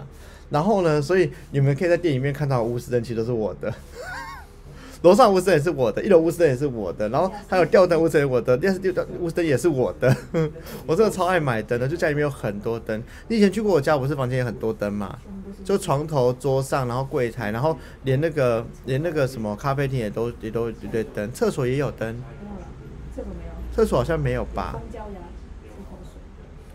[0.50, 3.74] 然后呢，所以你们可以在店里面看到的钨丝灯，其实都是我的。
[5.04, 10.16] 楼上钨丝灯也是我的，一楼钨丝灯也是我的，然后还有吊灯钨丝灯也是我的，电视吊灯钨丝灯也是我的。
[10.88, 13.02] 我真的超爱买灯的，就家里面有很多灯。
[13.28, 15.18] 你以前去过我家，不是房间有很多灯嘛？
[15.64, 22.68] 就床头、桌上，然后柜台，然后连那个连那个什么咖啡厅也都也都一堆灯，厕所也有灯，没有了，
[23.16, 23.76] 这个没有。
[23.76, 24.80] 厕所好像没有吧？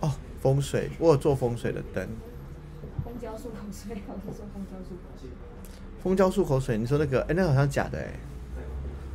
[0.00, 0.10] 哦，
[0.42, 2.08] 风水，我有做风水的灯，
[3.40, 5.30] 漱口水，我是说蜂胶漱口水。
[6.02, 8.12] 蜂胶漱口水，你说那个，哎、那个好像假的哎、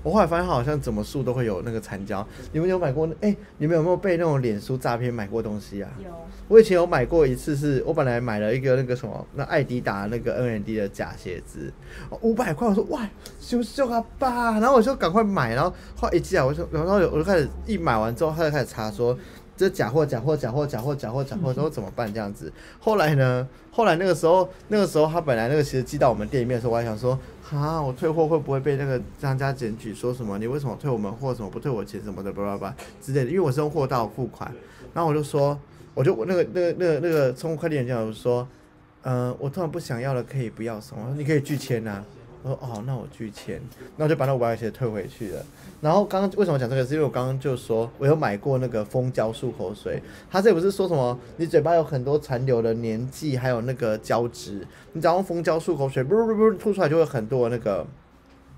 [0.01, 2.27] 我后来发现它好像怎么漱都会有那个残胶。
[2.51, 3.07] 你们有买过？
[3.21, 5.91] 哎、你们有没有被那种脸书诈骗买过东西啊？
[6.03, 6.09] 有，
[6.47, 11.71] 我以前有买过一次是，我本来买了一个那个什么，那艾迪达那个 NMD 的假鞋子，
[12.21, 13.07] 五百块，我说哇，
[13.39, 19.17] 羞羞啊爸，然后我就赶快买，然后后来一寄来，我就然后我就开始一买完之后，他就开始查说
[19.57, 22.51] 这假货假货假货假货假货假货，之后怎么办这样子？
[22.79, 34.51] 后来呢，后来那个时候那个时候他本来那个其实寄到我们店里面的时候，我还想说，哈，我退货会不会被那个商家检举说什么你为什么退我们货，什么不退我钱什么的，巴拉巴拉之类的，因为我是用货到付款，
[34.93, 35.59] 然后我就说。
[35.95, 38.45] 我就我那个那个那个那个宠物快递员讲，我说，
[39.01, 40.99] 呃，我突然不想要了，可以不要送。
[40.99, 42.03] 我说你可以拒签呐、
[42.43, 43.61] 我说哦，那我拒签，
[43.95, 45.45] 那我就把那五百块钱退回去了。
[45.85, 46.83] 然后刚刚为什么讲这个？
[46.83, 57.85] 是因为我刚刚就说我有买过那个蜂胶漱口水，它这不是说什么你嘴巴有很多残留的粘剂，还有那个胶质，你只要用蜂胶漱口水，不不不吐出来就会很多那个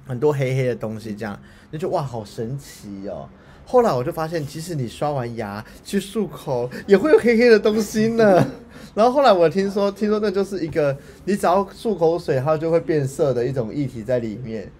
[0.05, 1.37] 很多黑黑的东西，这样
[1.71, 3.27] 你就哇好神奇哦。
[3.65, 8.41] 后来我就发现，即使你刷完牙去漱口，也会有黑黑的东西呢。
[8.95, 14.71] 然后后来我听说，听说那就是一个你只要漱口水，它就会变色的一种液体在里面，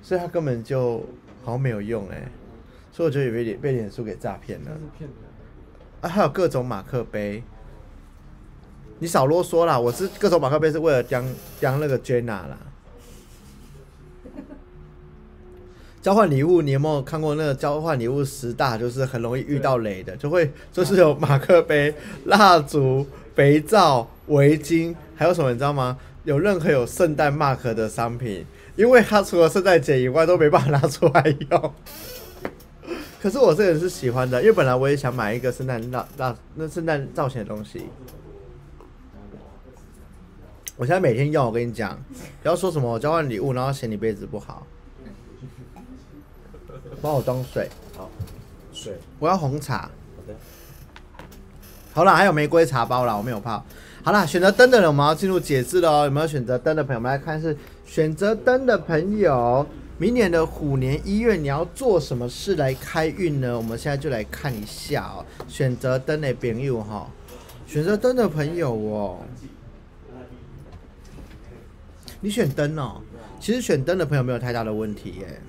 [0.00, 1.04] 所以它根本就
[1.48, 2.30] 好像没有用哎、
[2.92, 4.70] 所以我觉得也被脸被脸书给诈骗了。
[6.02, 7.42] 啊，还有各种马克杯。
[8.98, 9.80] 你少啰嗦啦！
[9.80, 11.24] 我是各种马克杯是为了将
[11.58, 12.58] 将那个 Jenna 啦。
[16.02, 18.76] 交换礼物，你有没有看过那个交换礼物十大？
[18.76, 21.94] 就是很容易遇到雷的，就会就是有马克杯、
[22.26, 25.98] 蜡烛、肥皂、围巾，还有什么你知道吗？
[26.24, 28.44] 有任何有圣诞 mark 的商品，
[28.78, 31.74] 因为它除了圣诞节以外都没办法拿出来用。
[33.20, 37.86] 可是我这个人是喜欢的，因为本来我也想买一个圣诞蜡蜡那圣诞造型的东西。
[40.76, 42.00] 我现在每天用，我跟你讲，
[42.40, 44.64] 不要说什么我交换礼物，然后嫌你杯子不好。
[47.02, 48.08] 帮我装水，好，
[48.72, 49.90] 水，我要红茶。
[50.16, 50.34] 好的，
[51.92, 53.64] 好啦，还有玫瑰茶包啦，我没有泡。
[54.04, 56.04] 好了，选择灯的人，我们要进入解字了哦。
[56.04, 57.00] 有没有选择灯的朋友？
[57.00, 57.56] 我们来看是
[57.88, 59.66] 选择灯的朋友，
[59.96, 63.56] 明年的虎年一月你要做什么事来开运呢？
[63.56, 65.24] 我们现在就来看一下哦。
[65.48, 67.10] 选择灯的朋友哈，
[67.66, 69.18] 选择灯的朋友哦，
[72.20, 73.00] 你选灯哦。
[73.40, 75.40] 其实选灯的朋友没有太大的问题耶。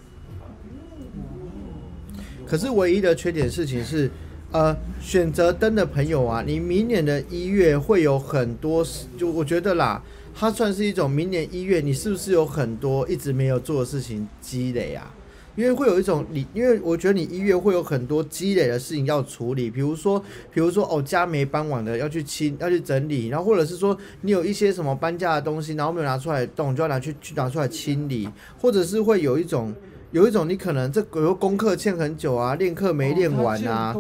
[2.46, 4.10] 可是唯一的缺点事情是，
[4.52, 10.02] 呃，选择灯的朋友啊，你明年的一月会有很多事，就我觉得啦，
[10.34, 15.14] 它算是一种明年一月你是不是有很多一直没有做的事情积累啊？
[15.56, 20.18] 因为会有一种你，因为我觉得你一月会有很多积累的事情要处理，比如说，
[20.54, 29.76] 比如说哦，家没搬完的要去清，要去整理，然后或者是说你有一些什么搬家的东西，然后没有拿出来动，就要拿去去拿出来清理，或者是会有一种
[30.12, 33.93] 有一种你可能这比如功课欠很久啊，练课没练完啊，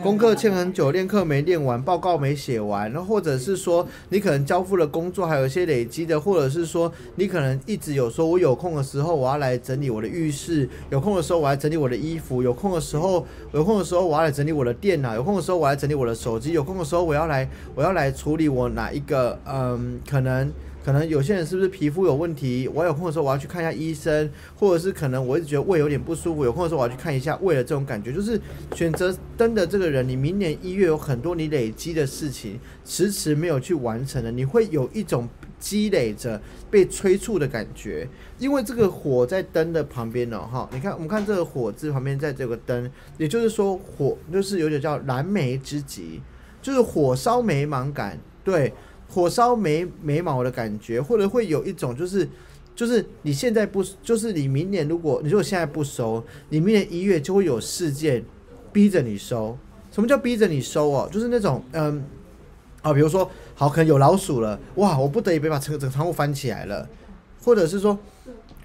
[0.00, 20.48] 功课欠很久，练课没练完，报告没写完，然后或者是说你可能交付了工作还有一些累积的，或者是说你可能一直有说我有空的时候我要来整理我的浴室，有空的时候我要整理我的衣服，有空的时候有空的时候我要来整理我的电脑，有空的时候我要来整理我的手机，有空的时候我要来我要来处理我哪一个嗯可能。
[20.86, 22.70] 可能有些人是不是皮肤有问题？
[22.72, 28.12] 我有空的时候我要去看一下医生，或者是可能我一直觉得胃有点不舒服，有空的时候我要去看一下胃的这种感觉。
[28.12, 28.40] 就是
[28.72, 35.28] 选择灯的这个人，你明年一月有很多你累积的事情，迟迟没有去完成的，你会有一种
[35.58, 38.08] 积累着被催促的感觉。
[38.38, 46.22] 因为这个火在灯的旁边呢，哈，你看我们看这个火字旁边在这个灯，也就是说火就是有点叫燃眉之急，
[46.62, 48.72] 就是火烧眉毛感，对。
[49.08, 52.28] 火烧眉眉毛的感觉，或者会有一种就是
[52.74, 58.24] 就是你现在不，就是你明年如果你如果现在不收，你明年一月就会有事件
[58.72, 59.56] 逼着你收。
[59.92, 61.08] 什么叫逼着你收哦？
[61.10, 62.04] 就是那种嗯
[62.82, 66.86] 啊，比如说好，可能有老鼠了，哇，我不得已被把整个整个仓库翻起来了，
[67.42, 67.98] 或者是说，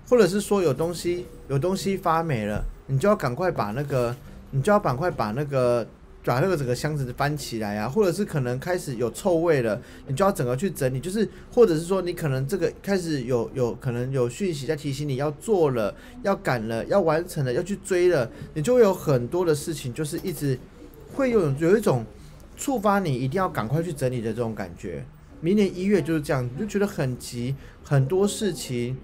[0.10, 4.14] 或者是说有东西有东西发霉了，你就要赶快把那个，
[4.50, 5.88] 你就要赶快把那个。
[6.24, 15.94] 把那个整个箱子翻起来啊，或者是可能开始有臭味了，你就要整个去整理，就是或者是说你可能这个开始有有可能有讯息在提醒你要做了、
[16.24, 20.58] 要赶了、要完成了、要去追了，你就会有很多的事情，就是一直
[21.14, 22.06] 会有有一种
[22.56, 25.04] 触发你一定要赶快去整理的这种感觉。
[25.40, 28.96] 明年一月就是这样，你就觉得很急，很多事情。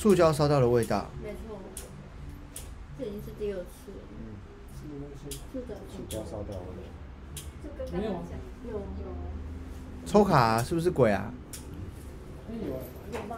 [0.00, 1.58] 塑胶烧到的味道，没错，
[2.98, 3.98] 这已经是第二次了。
[5.52, 6.80] 是的，请不要烧掉我的。
[7.62, 8.82] 就跟刚刚讲，有有
[10.06, 11.34] 抽卡、啊、是不是鬼啊？
[12.48, 13.36] 有吧？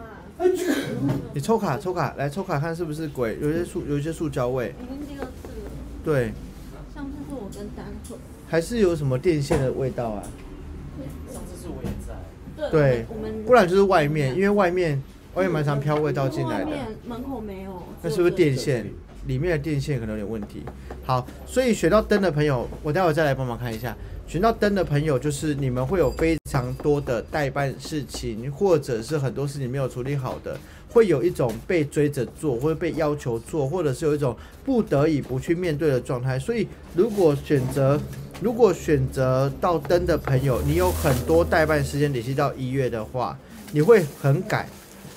[1.33, 3.37] 你抽卡抽卡来抽卡看是不是鬼？
[3.41, 5.69] 有一些塑有一些塑胶味，已经第二次了。
[6.05, 6.31] 对，
[6.95, 8.15] 上次是我跟丹克。
[8.47, 10.23] 还是有什么电线的味道啊？
[11.29, 15.03] 上次是我也在，对我们不然就是外面，因为外面
[15.35, 16.71] 外面蛮常飘味道进来的。
[17.07, 17.83] 门口没有。
[18.01, 18.85] 那是不是电线？
[19.25, 20.63] 里面的电线可能有点问题。
[21.05, 23.95] 好，所以选到灯的朋友，我待会再来帮忙看一下。
[24.27, 30.57] 选到灯的朋友，就是你们会有非常多的代办事情，或者是很多事情没有处理好的，
[30.89, 34.35] 会有一种被追着做，或者被要求做，或者是有一种
[34.65, 36.37] 不得已不去面对的状态。
[36.37, 37.97] 所以，如果选择
[38.41, 43.37] 如果选择到灯的朋友，你有很多代办时间累积到一月的话，
[43.71, 44.67] 你会很赶。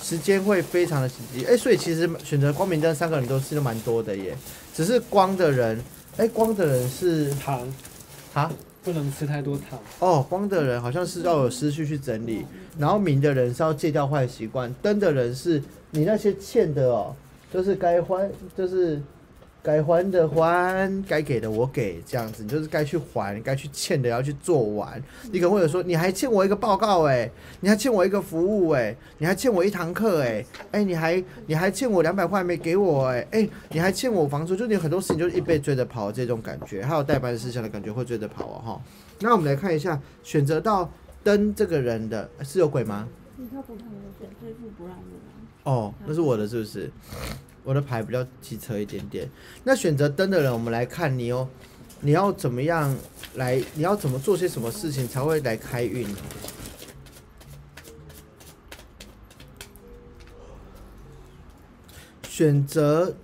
[0.03, 4.37] 时间会非常的紧急，哎、所以其实选择光明灯三个人都是蛮多的耶，
[4.75, 5.81] 只是光的人，
[6.17, 7.67] 哎、光的人是糖。
[8.35, 8.53] 啊，
[8.85, 9.81] 不能吃太多糖。
[9.99, 12.45] 哦，光的人好像是要有思绪去整理，
[12.79, 17.17] 然后明的人是要戒掉坏习惯，灯的人是你那些欠的哦，
[17.51, 19.01] 就是该还，就是
[19.67, 25.03] 该还的还，该给的我给，这样子，你就是该去还，该去欠的要去做完。
[25.33, 27.29] 你可能会有说，你还欠我一个报告哎、
[27.59, 38.81] 你还欠我一个服务哎、你还欠我一堂课哎、哎、你还你还欠我两百块没给我哎、哎、你还欠我房租，就你很多事情就是一被追着跑这种感觉，还有代办事项的感觉会追着跑哦哈。
[39.19, 40.89] 那我们来看一下，选择到
[41.25, 43.09] 灯这个人的是有鬼吗？
[43.37, 45.35] 你看不看我对，这副不让路啊。
[45.65, 46.89] 哦，那是我的，是不是？
[47.67, 49.29] 我的牌比较机车一点点。
[49.65, 51.49] 那选择灯的人，我们来看你哦，
[52.01, 52.97] 你要怎么样
[53.35, 53.61] 来？
[53.75, 56.07] 你要怎么做些什么事情才会来开运？
[62.23, 63.17] 选择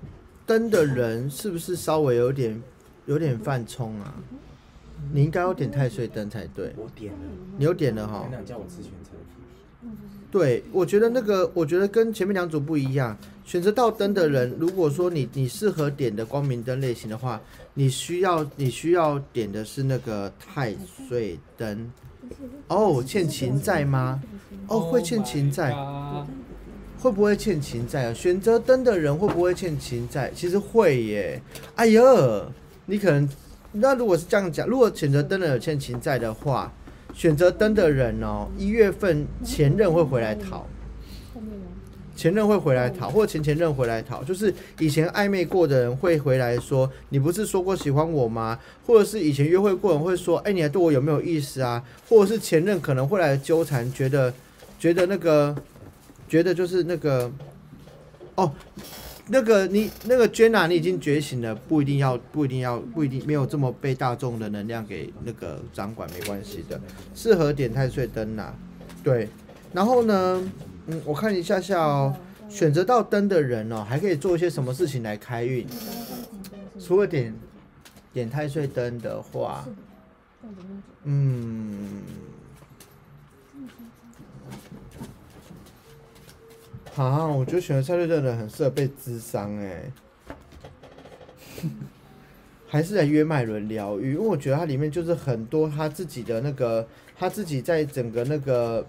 [0.44, 2.60] 灯的人是不是稍微有点
[3.06, 4.14] 有点犯冲啊？
[5.12, 7.18] 你应该要点太岁灯才对，我点了，
[7.58, 8.28] 你又点了哈
[10.32, 13.14] 对，我觉得那个，我觉得跟前面两组不一样。
[13.44, 17.38] 选择到灯的人，如果说你你适合点的光明灯类型的话，
[17.74, 20.74] 你需要你需要点的是那个太
[21.06, 21.92] 岁灯。
[22.68, 24.22] 哦，欠情在吗？
[24.68, 26.24] 哦，会欠情在，Oh
[26.98, 28.14] 会不会欠情在啊？
[28.14, 30.30] 选择灯的人会不会欠情在？
[30.34, 31.42] 其实会耶。
[31.74, 32.46] 哎呦，
[32.86, 33.28] 你可能
[33.72, 36.72] 那如果是这样讲，如果选择灯的人有欠情在的话，
[37.14, 40.66] 选择灯的人哦，一月份前任会回来讨。
[42.14, 48.56] 前任会回来讨，或者前前任回来讨，就是以前暧昧过的人会回来说：“你不是说过喜欢我吗？”
[48.86, 54.32] 或者是以前约会过人会说：“哎、你还对我有没有意思啊？”或者是前任可能会来纠缠，觉得
[54.78, 55.56] 觉得那个
[56.28, 57.32] 觉得就是那个
[58.34, 58.52] 哦，
[59.28, 66.80] 那个你那个娟娜你已经觉醒了，不一定要不一定要不一定没有这么被大众的能量给那个掌管，没关系的，
[67.14, 68.54] 适合点太岁灯呐、
[69.02, 69.28] 对，
[69.72, 70.42] 然后呢，
[70.86, 72.14] 嗯，我看一下下哦。
[72.48, 75.66] 选择到灯的人哦，还可以做一些什么事情来开运？
[76.78, 77.34] 除了点
[78.12, 79.66] 点太岁灯的话，
[81.04, 82.02] 嗯，
[86.96, 89.90] 啊，我觉得选择太岁灯的人很适合被智商哎，
[92.68, 96.86] 还是来约麦伦疗愈，因为我觉得它里面就是很多他自己的那个，
[97.16, 98.86] 他自己在整个那个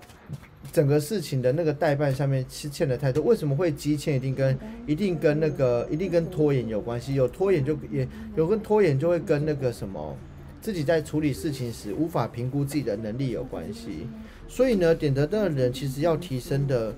[0.73, 3.23] 整个事情的那个代办上面是欠的太多。
[3.23, 4.17] 为什么会积欠？
[4.17, 8.05] 一定跟一定跟那个一定跟拖延有关系，有拖延就也
[8.35, 10.17] 有跟拖延就会跟那个什么
[10.59, 14.07] 自己在处理事情时无法评估自己的能力有关系。
[14.47, 16.93] 所以呢，点得灯的人其实要提升的，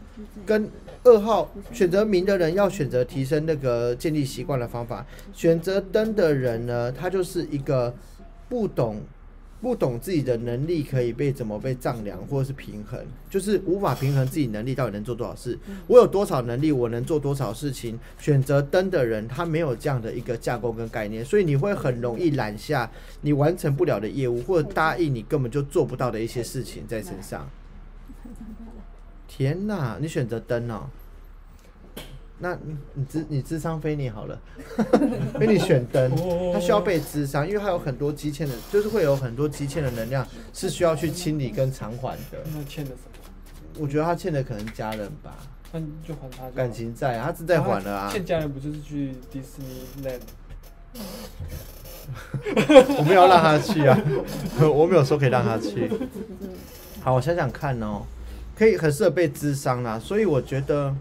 [0.46, 0.70] 跟
[1.06, 5.06] 二号选择明的人要选择提升那个建立习惯的方法。
[5.34, 7.94] 选择灯的人呢，他就是一个
[8.50, 9.00] 不懂
[9.62, 13.00] 不懂自己的能力可以被怎么被丈量或者是平衡，
[13.30, 15.58] 就是无法平衡自己能力到底能做多少事。
[15.86, 18.00] 我有多少能力，我能做多少事情。
[18.18, 22.90] 选择灯的人，他没有这样的一个架构跟概念，所以你会很容易揽下
[23.22, 27.48] 你完成不了的业务，或者答应你根本就做不到的一些事情在身上。
[29.38, 30.88] 天哪，你选择灯哦。
[32.40, 34.40] 那你你智你智商非你好了，
[35.36, 36.10] 因为你选灯，
[36.54, 42.40] 它需要被智商，因为它有很多积欠的，就是会有很多积欠的能量是需要去清理跟偿还的。
[42.54, 43.10] 那欠的什么？
[43.78, 45.36] 我觉得他欠的可能家人吧，
[45.74, 48.10] 那你就还他就好感情债啊，他是在还了啊。
[48.10, 50.22] 欠家人不就是去迪士尼 land？
[52.98, 53.98] 我没有让他去啊，
[54.62, 55.92] 我没有说可以让他去。
[57.02, 58.04] 好，我想想看哦，
[58.56, 60.96] 可以很适合被智商啦，所以我觉得，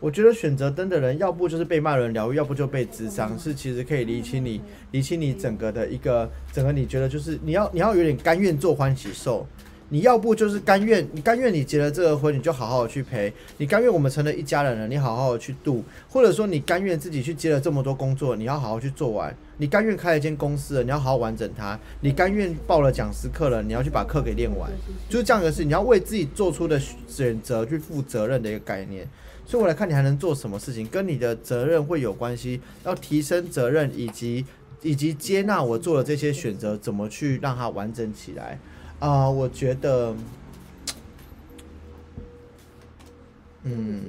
[0.00, 4.60] 我觉得选择灯的人，要不就是被骂人疗愈，要不就被智商，是其实可以理清你，
[4.92, 9.46] 理清你整个的一个整个，你觉得就是你要你要有点甘愿做欢喜兽。
[9.94, 24.68] 你要不就是甘愿，你甘愿你结了这个婚，你就好好的去陪；你甘愿我们成了一家人了，你好好的去度；或者说你甘愿自己去接了这么多工作，你要好好去做完；你甘愿开了一间公司了，你要好好完整它；你甘愿报了讲师课了，你要去把课给练完，
[25.08, 25.62] 就是这样的事。
[25.62, 26.76] 你要为自己做出的
[27.06, 29.08] 选择去负责任的一个概念。
[29.46, 34.44] 所以我来看你还能做什么事情，跟你的责任会有关系，要提升责任以及
[34.82, 38.58] 以及接纳我做的这些选择，怎么去让它完整起来。
[39.00, 40.14] 啊、我觉得，
[43.64, 44.02] 嗯，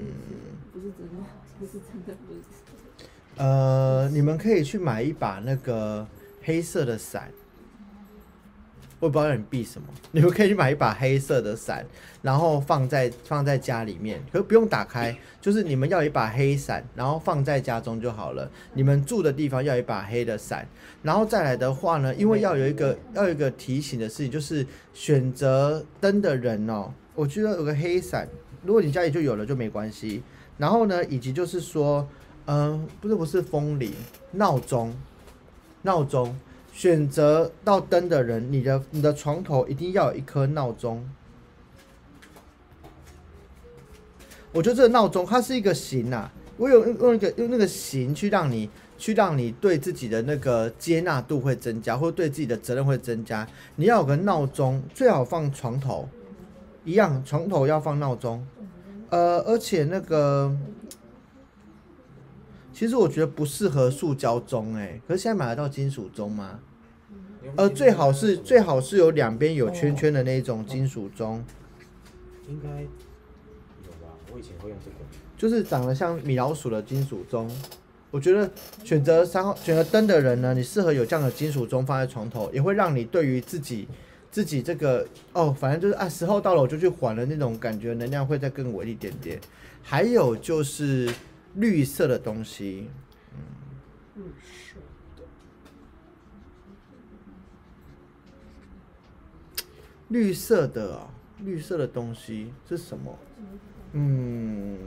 [0.72, 1.24] 不是真的，
[1.60, 3.06] 不是真的，不是真
[3.38, 3.44] 的。
[3.44, 6.07] 呃，你们可以去买一把那个
[6.44, 7.30] 黑色的伞，
[9.06, 9.88] 我不知道让你避什么。
[10.11, 11.86] 你们可以去买一把黑色的伞，
[12.22, 18.49] 然后放在放在家里面，可不用打开，就是你们要一把黑伞，然后放在家中就好了。
[18.73, 20.68] 你们住的地方要一把黑的伞，
[21.03, 28.27] 然后再来的话呢，因为要有一个要有一个提醒的事情，就是选择灯的人哦，我觉得有个黑伞，
[28.64, 30.23] 如果你家里就有了就没关系。
[30.57, 32.07] 然后呢，以及就是说，
[32.45, 33.91] 嗯、不是不是风铃，
[34.32, 34.95] 闹钟，
[35.82, 36.34] 闹钟，
[36.76, 41.10] 选择到灯的人，你的你的床头一定要有一颗闹钟。
[44.52, 53.48] 我觉得这个闹钟它是一个形啊，我有用用一个用那个形去让你去让你对自己的那个接纳度会增加，或者对自己的责任会增加。
[53.78, 56.10] 你要有个闹钟，最好放床头，
[56.84, 58.46] 一样床头要放闹钟。
[59.10, 60.54] 呃，而且那个，
[62.76, 66.60] 其实我觉得不适合塑胶钟，哎，可是现在买得到金属钟吗？
[67.56, 71.42] 呃，最好是最好是有两边有圈圈的那种金属钟，
[72.50, 74.12] 应该有吧？
[74.34, 74.98] 我以前会用这个。
[75.38, 77.50] 就是长得像米老鼠的金属钟。
[78.12, 78.50] 我觉得
[78.84, 83.88] 选择三号选择灯的人呢，你适合有这样的金属钟放在床头，也会让你对于自己
[84.30, 89.40] 自己这个哦，反正就是啊，时候到了我就去还了那种感觉，能量会再更稳一点点。
[89.82, 91.10] 还有就是
[91.56, 92.90] 绿色的东西，
[100.10, 100.95] 绿色的。
[100.95, 101.10] 哦，
[101.44, 103.19] 绿色的东西是什么？
[103.91, 104.77] 嗯，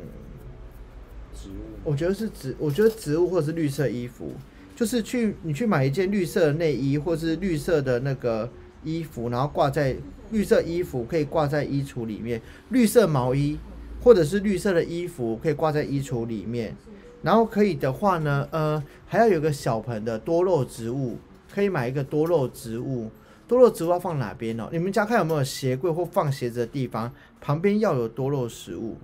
[1.34, 1.52] 植物。
[1.84, 4.32] 我觉得是植，我觉得植物或者是绿色衣服，
[4.74, 8.50] 就是去你去买一件绿色的内衣，或是绿色的那个
[8.82, 9.94] 衣服，然后挂在
[10.30, 12.40] 绿色衣服可以挂在衣橱里面，
[12.70, 13.58] 绿色毛衣
[14.02, 16.76] 或者是绿色的衣服可以挂在衣橱里面，
[17.22, 21.16] 然后可以的话呢，呃，还要有个小盆的多肉植物，
[21.52, 23.10] 可以买一个多肉植物。
[23.46, 24.68] 多肉植物要放哪边哦？
[24.70, 27.10] 你们家看有没有鞋柜或放鞋子的地方，
[27.40, 28.98] 旁边要有多肉食物，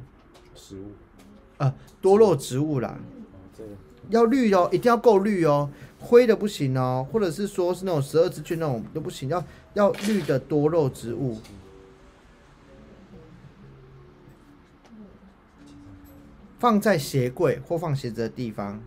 [0.55, 0.93] 食物
[1.57, 2.99] 呃，多肉植物啦。
[4.11, 9.43] 要绿哦，一定要够绿哦，灰的不行哦，或者是说是那种十二支圈那种都不行，要
[9.73, 11.39] 要绿的多肉植物。
[16.65, 18.83] 放在鞋柜或放鞋子的地方，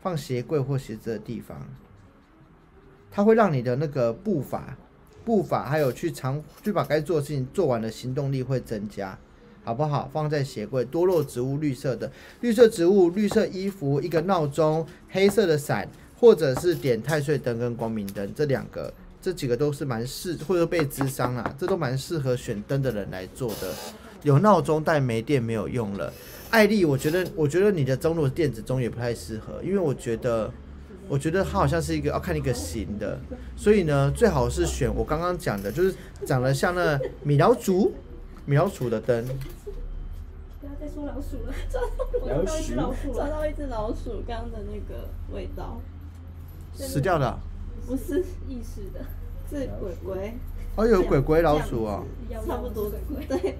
[0.00, 1.68] 放鞋柜或鞋子的地方，
[3.10, 4.78] 它会让你的那个步伐、
[5.26, 9.18] 步伐还有去长去把该做的事情做完的行动力会增加，
[9.62, 10.08] 好不好？
[10.10, 12.10] 放在鞋柜，多肉植物，绿色的，
[12.40, 15.86] 绿色植物、绿色衣服，一个闹钟，黑色的伞，
[16.18, 18.90] 或者是点太岁灯跟光明灯，这两个，
[19.20, 23.74] 这几个都是蛮适，或者被智商啊，这都蛮适合选灯的人来做的。
[24.26, 26.12] 有闹钟但没电没有用了。
[26.50, 30.50] 艾丽，我觉得，我觉得你的钟如果是电子钟也不太适合，因为我觉得，
[31.08, 33.20] 我觉得它好像是一个要看一个型的，
[33.56, 35.94] 所以呢，最好是选我刚刚讲的，就是
[36.26, 37.92] 长得像那米老鼠、
[38.46, 39.24] 米老鼠的灯。
[40.60, 43.14] 不要再说老鼠了，老我看到一只老鼠了。
[43.14, 45.80] 抓到一只老鼠，刚刚的那个味道，
[46.74, 47.38] 死掉的啊、
[47.86, 49.04] 不是意识的，
[49.48, 50.32] 是鬼鬼，
[50.74, 52.04] 哦，有鬼鬼老鼠哦！
[52.44, 53.38] 差不多鬼鬼。
[53.38, 53.56] 对，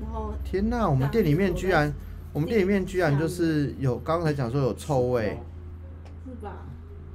[0.00, 1.92] 然后天哪，我们店里面居然，
[2.32, 5.38] 我们店里面居然就是有刚才讲说有臭味，
[6.24, 6.66] 是吧？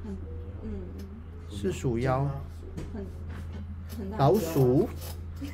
[0.03, 0.13] 很
[0.63, 0.69] 嗯
[1.49, 2.29] 是鼠妖、
[2.93, 3.05] 很
[3.97, 4.87] 很老鼠。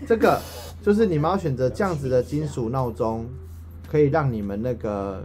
[0.07, 0.39] 这个
[0.83, 3.27] 就是你们要选择这样子的金属闹钟，
[3.87, 5.23] 可以让你们那个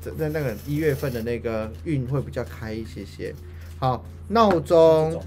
[0.00, 3.34] 在在那个一月份的那个运会比较开一些些。
[3.78, 5.20] 好，闹钟？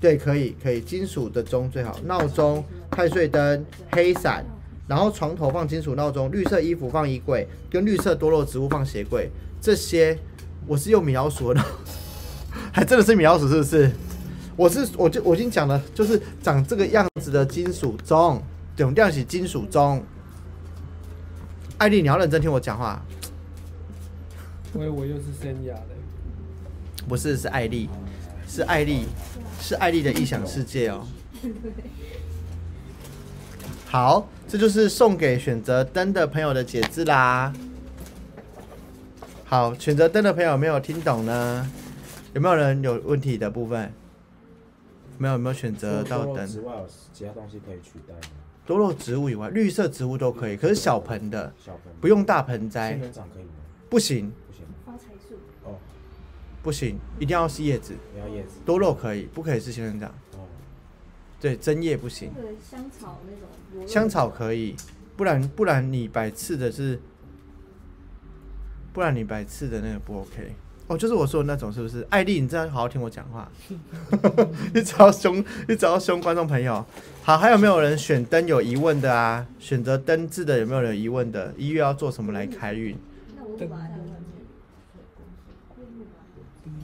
[0.00, 1.98] 对，可以可以，金属的钟最好。
[2.04, 4.44] 闹钟、太岁灯、黑伞，
[4.86, 9.30] 然后床头放金属闹钟，绿色衣服放衣柜，跟绿色多肉植物放鞋柜。
[9.60, 10.18] 这些
[10.66, 11.64] 我是用米老鼠的，
[12.72, 13.90] 还真的是米老鼠是不是？
[14.56, 18.42] 我是我就我已经讲了，就是长这个样子的金属钟，
[18.78, 20.02] 永亮起金属钟。
[21.78, 23.04] 艾丽，你要认真听我讲话，
[24.72, 27.90] 我以为又是森雅的，不是是艾丽，
[28.48, 29.04] 是艾丽，
[29.60, 31.06] 是艾丽的异想世界哦。
[33.84, 37.52] 好，这就是送给选择灯的朋友的解字啦。
[39.44, 41.70] 好，选择灯的朋友有没有听懂呢？
[42.32, 43.92] 有没有人有问题的部分？
[45.18, 46.46] 没有，有没有选择到灯？
[46.46, 46.74] 之外
[47.12, 48.34] 其他东西可以取代吗？
[48.66, 53.50] 多肉植物以外，绿色植物都可以，可是小盆的，小盆不用大盆栽仙栽，人掌可以吗？
[53.88, 55.74] 不行，不行发财树，哦，
[56.62, 57.94] 不行，一定要是叶子。
[58.14, 60.12] 你要叶子多肉可以，不可以是仙人掌。
[61.46, 62.32] 哦，对，针叶不行。
[62.36, 64.74] 那个香草那种香草可以，
[65.16, 67.00] 不然不然你摆刺的是，
[68.92, 70.56] 不然你摆刺的那个不 OK。
[70.88, 72.06] 哦，就是我说的那种，是不是？
[72.10, 73.50] 艾丽，你这样好好听我讲话，
[74.72, 76.84] 你只要凶，你只要凶观众朋友。
[77.22, 79.46] 好，还有没有人选灯有疑问的啊？
[79.58, 81.52] 选择灯字的有没有人有疑问的？
[81.56, 82.96] 一月要做什么来开运？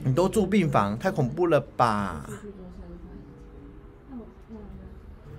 [0.05, 2.25] 你都住病房，太恐怖了吧？
[2.27, 4.57] 那我那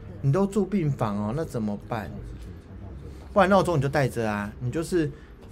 [0.01, 2.10] 那你都住病房哦，那怎么办？
[3.30, 5.10] 不然闹钟你就带着啊，你就是，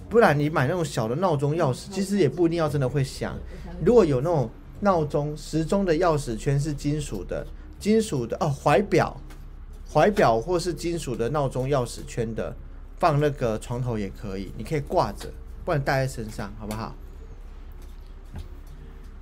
[0.09, 3.37] 不然你买那种小的闹钟钥匙，其实也不一定要真的会响。
[3.85, 7.45] 如果有那种闹钟时钟的钥匙圈是金属的，
[7.79, 9.15] 金属的哦，怀表，
[9.93, 12.55] 怀表或是金属的闹钟钥匙圈的，
[12.97, 15.29] 放那个床头也可以，你可以挂着，
[15.63, 16.95] 不然带在身上，好不好？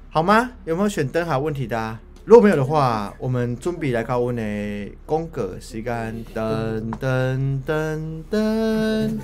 [0.10, 0.52] 好吗？
[0.64, 2.00] 有没有选灯海问题的、啊？
[2.24, 9.18] 如果没有的话，我们准备来到阮的公歌时间，噔噔噔噔。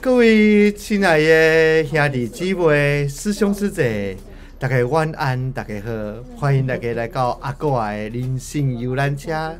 [0.00, 4.16] 各位亲爱的兄弟姊妹、师兄师姐，
[4.60, 5.90] 大家晚安，大家好，
[6.36, 9.58] 欢迎大家来到阿哥的人生游览车。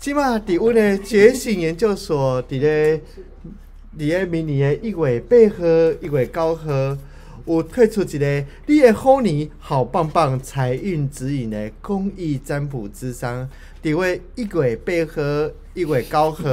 [0.00, 2.96] 即马伫阮的觉醒研究所，伫咧
[3.96, 5.64] 伫咧明年的一月八号、
[6.02, 6.98] 一月九号。
[7.46, 13.48] 有推出一个你的好年好棒棒财运指引的公益占卜之商，
[13.82, 15.22] 伫位一月八号、
[15.74, 16.44] 一月九号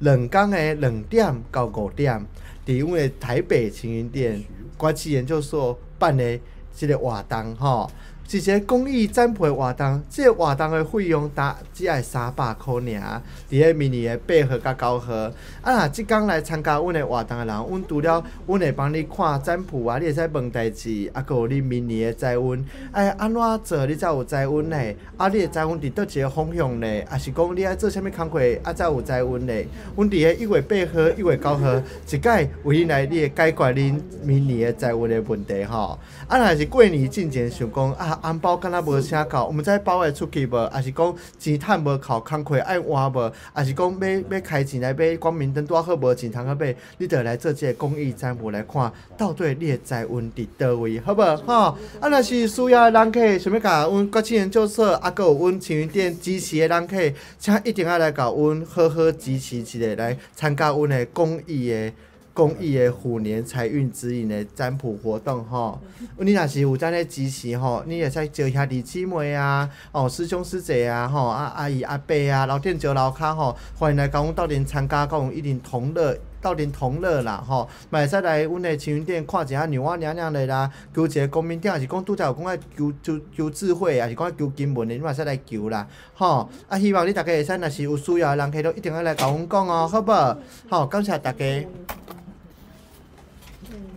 [0.00, 2.24] 两天的两点到五点，
[2.64, 4.44] 伫阮的台北青云店
[4.76, 6.38] 国际研究所办的
[6.72, 7.90] 这个活动吼，
[8.28, 13.22] 是一个公益占卜活动，即、个活动的费用达只爱三百箍尔，伫
[13.52, 15.14] 咧明年的八号甲九号。
[15.62, 24.76] 啊，若即工来参加阮的活动的人，阮除了阮会帮你看占卜啊，你会使问代志，啊，佮有你明年的财运，哎，安怎做你才有财运呢？
[25.16, 27.02] 啊，你的财运伫倒一个方向呢？
[27.08, 29.54] 啊，是讲你爱做啥物工课，啊，才有财运呢？
[29.96, 35.98] 阮伫咧一月八号、一月九号，一届为来你会解决恁明年的财运的问题吼。
[36.26, 40.56] 啊，若是过年进前想讲啊，红包敢若无啥够，毋知包会出去无？
[40.66, 43.32] 啊是讲钱趁无够，工课爱换无？
[43.52, 46.74] 啊是讲要要开钱来买光明灯拄啊好无钱通啊买？
[46.98, 51.36] 你着来做即个公益占卜来看，到底你的财运伫倒位，好无？
[51.46, 56.96] 吼，啊若是需要的人客，想要甲阮国庆研究所，啊，佮有阮青云店支持的人客，
[57.38, 61.92] 请一定要来甲阮好好支持一下，来参加阮的公益的。
[62.38, 65.80] 公益的虎年财运指引的占卜活动吼，
[66.18, 76.16] 你若是有咱咧支持吼，你会使招兄弟姊妹啊，哦师兄师姐啊，吼啊阿姨阿伯啊，老店招老卡吼，欢迎来甲阮斗阵参加，甲阮一定同乐。
[76.40, 85.84] 斗阵同乐啦吼，嘛会使来阮的晴云店看一下牛蛙娘娘的啦，求一个公明点，也是讲拄则有讲爱求求求智慧，也是讲爱求经文的，你嘛会使来求啦，
[86.14, 86.78] 吼啊！
[86.78, 90.38] 希望你大家会使，若是有需要的人，可以都一定要来甲阮讲哦，好无？
[90.68, 91.66] 好，感谢大家。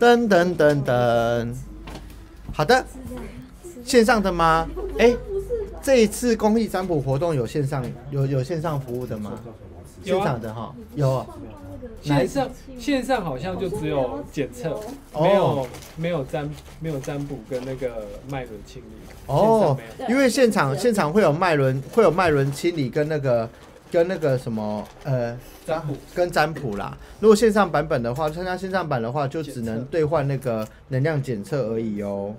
[0.00, 1.54] 噔噔噔噔，
[2.52, 2.84] 好的，
[3.84, 4.68] 线上的吗？
[4.98, 5.14] 哎、
[5.82, 9.32] 这一次公益占卜活动有线上有有线上服务的吗？
[10.04, 11.24] 现场的哈，有
[12.02, 14.80] 线上线上好像就只有检测，
[15.12, 15.22] 哦。
[15.22, 16.50] 没有没有占
[16.80, 18.86] 没有占卜跟那个脉轮清理。
[19.26, 19.78] 哦
[20.08, 23.48] 因为现场现场会有脉轮，会有脉轮清理跟那个
[23.92, 26.96] 跟那个什么呃占卜跟占卜啦。
[27.20, 32.34] 如果线上版本的话，参加线上版的话，就只能兑换那个能量检测而已哦。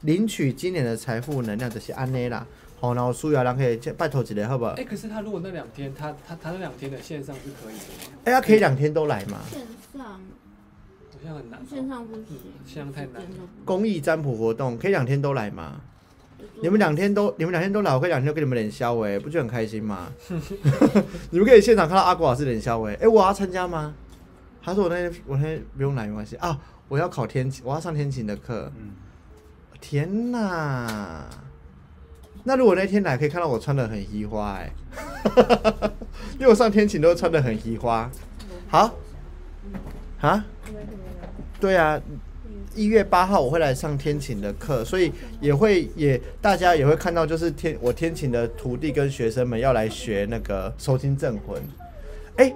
[0.00, 2.46] 领取今年的财富能量就是安内啦。
[2.80, 4.72] 好，然后需要人可以拜托一个好不好？
[4.72, 8.18] 哎、可是他如果那两天，他他他那两天的线上是可以的吗？
[8.24, 9.38] 哎、他可以两天都来吗？
[9.50, 9.60] 线
[9.94, 10.18] 上好
[11.24, 13.28] 像很难哦、线上不行嗯，线上太难了。
[13.64, 15.80] 公益占卜活动可以两天都来吗？
[16.62, 20.08] 你们两天都你们两天都来，我可以两天都跟你们连消哎，不就很开心吗？
[21.30, 23.94] 你们可以现场看到阿国老师连消哎，哎，我要参加吗？
[24.62, 26.58] 他说我那天我那天不用来没关系啊，
[26.88, 28.72] 我要考天琴，我要上天琴的课。
[28.76, 28.92] 嗯，
[29.80, 31.24] 天哪！
[32.44, 34.72] 那如果那天来，可以看到我穿的很移花哎，
[36.38, 38.10] 因为我上天琴都穿的很移花。
[38.68, 38.94] 好，
[40.20, 40.44] 啊？
[41.60, 42.00] 对啊，
[42.76, 51.60] 一月八号我会来上天琴的课，所以也会也大家也会看到，就是天我天琴的徒弟跟学生们要来学那个收金镇魂。
[52.36, 52.52] 哎、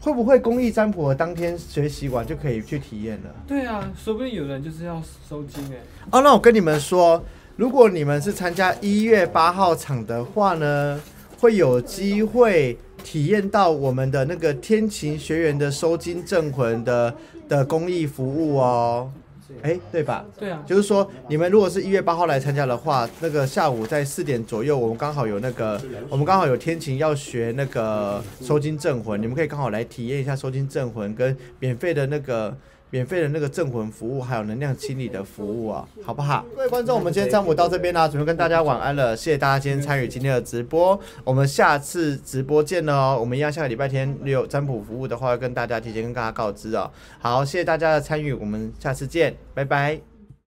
[0.00, 3.30] 会不会公益占卜当天学习完就可以去体验了？
[3.46, 5.76] 对啊，说不定有人就是要收金哎、
[6.10, 7.22] 哦，那我跟你们说，
[7.56, 10.98] 如果你们是参加一月八号场的话呢，
[11.38, 17.14] 会有机会体验到我们的那个天琴学员的收金镇魂的
[17.48, 19.10] 的公益服务哦。
[19.62, 20.26] 哎，对吧？
[20.38, 25.80] 对啊，就是说，你们如果是一月八号来参加的话，那个下午在四点左右，我们刚好有那个，
[26.10, 32.54] 我们刚好有天晴要学那个收金镇魂，你们可以刚好来体验一下收金镇魂跟免费的那个
[32.90, 36.44] 免费的那个镇魂服务，还有能量清理的服务啊，好不好？
[36.54, 43.18] 各位观众，我们今天占卜到这边啦，准备跟大家晚安了，谢谢大家今天参与今天的直播，我们下次直播见了哦。
[43.20, 46.90] 我们一样下个礼拜天有占卜服务的话，会跟大家提前跟大家告知哦。
[47.18, 50.17] 好，谢谢大家的参与，我们下次见，拜拜。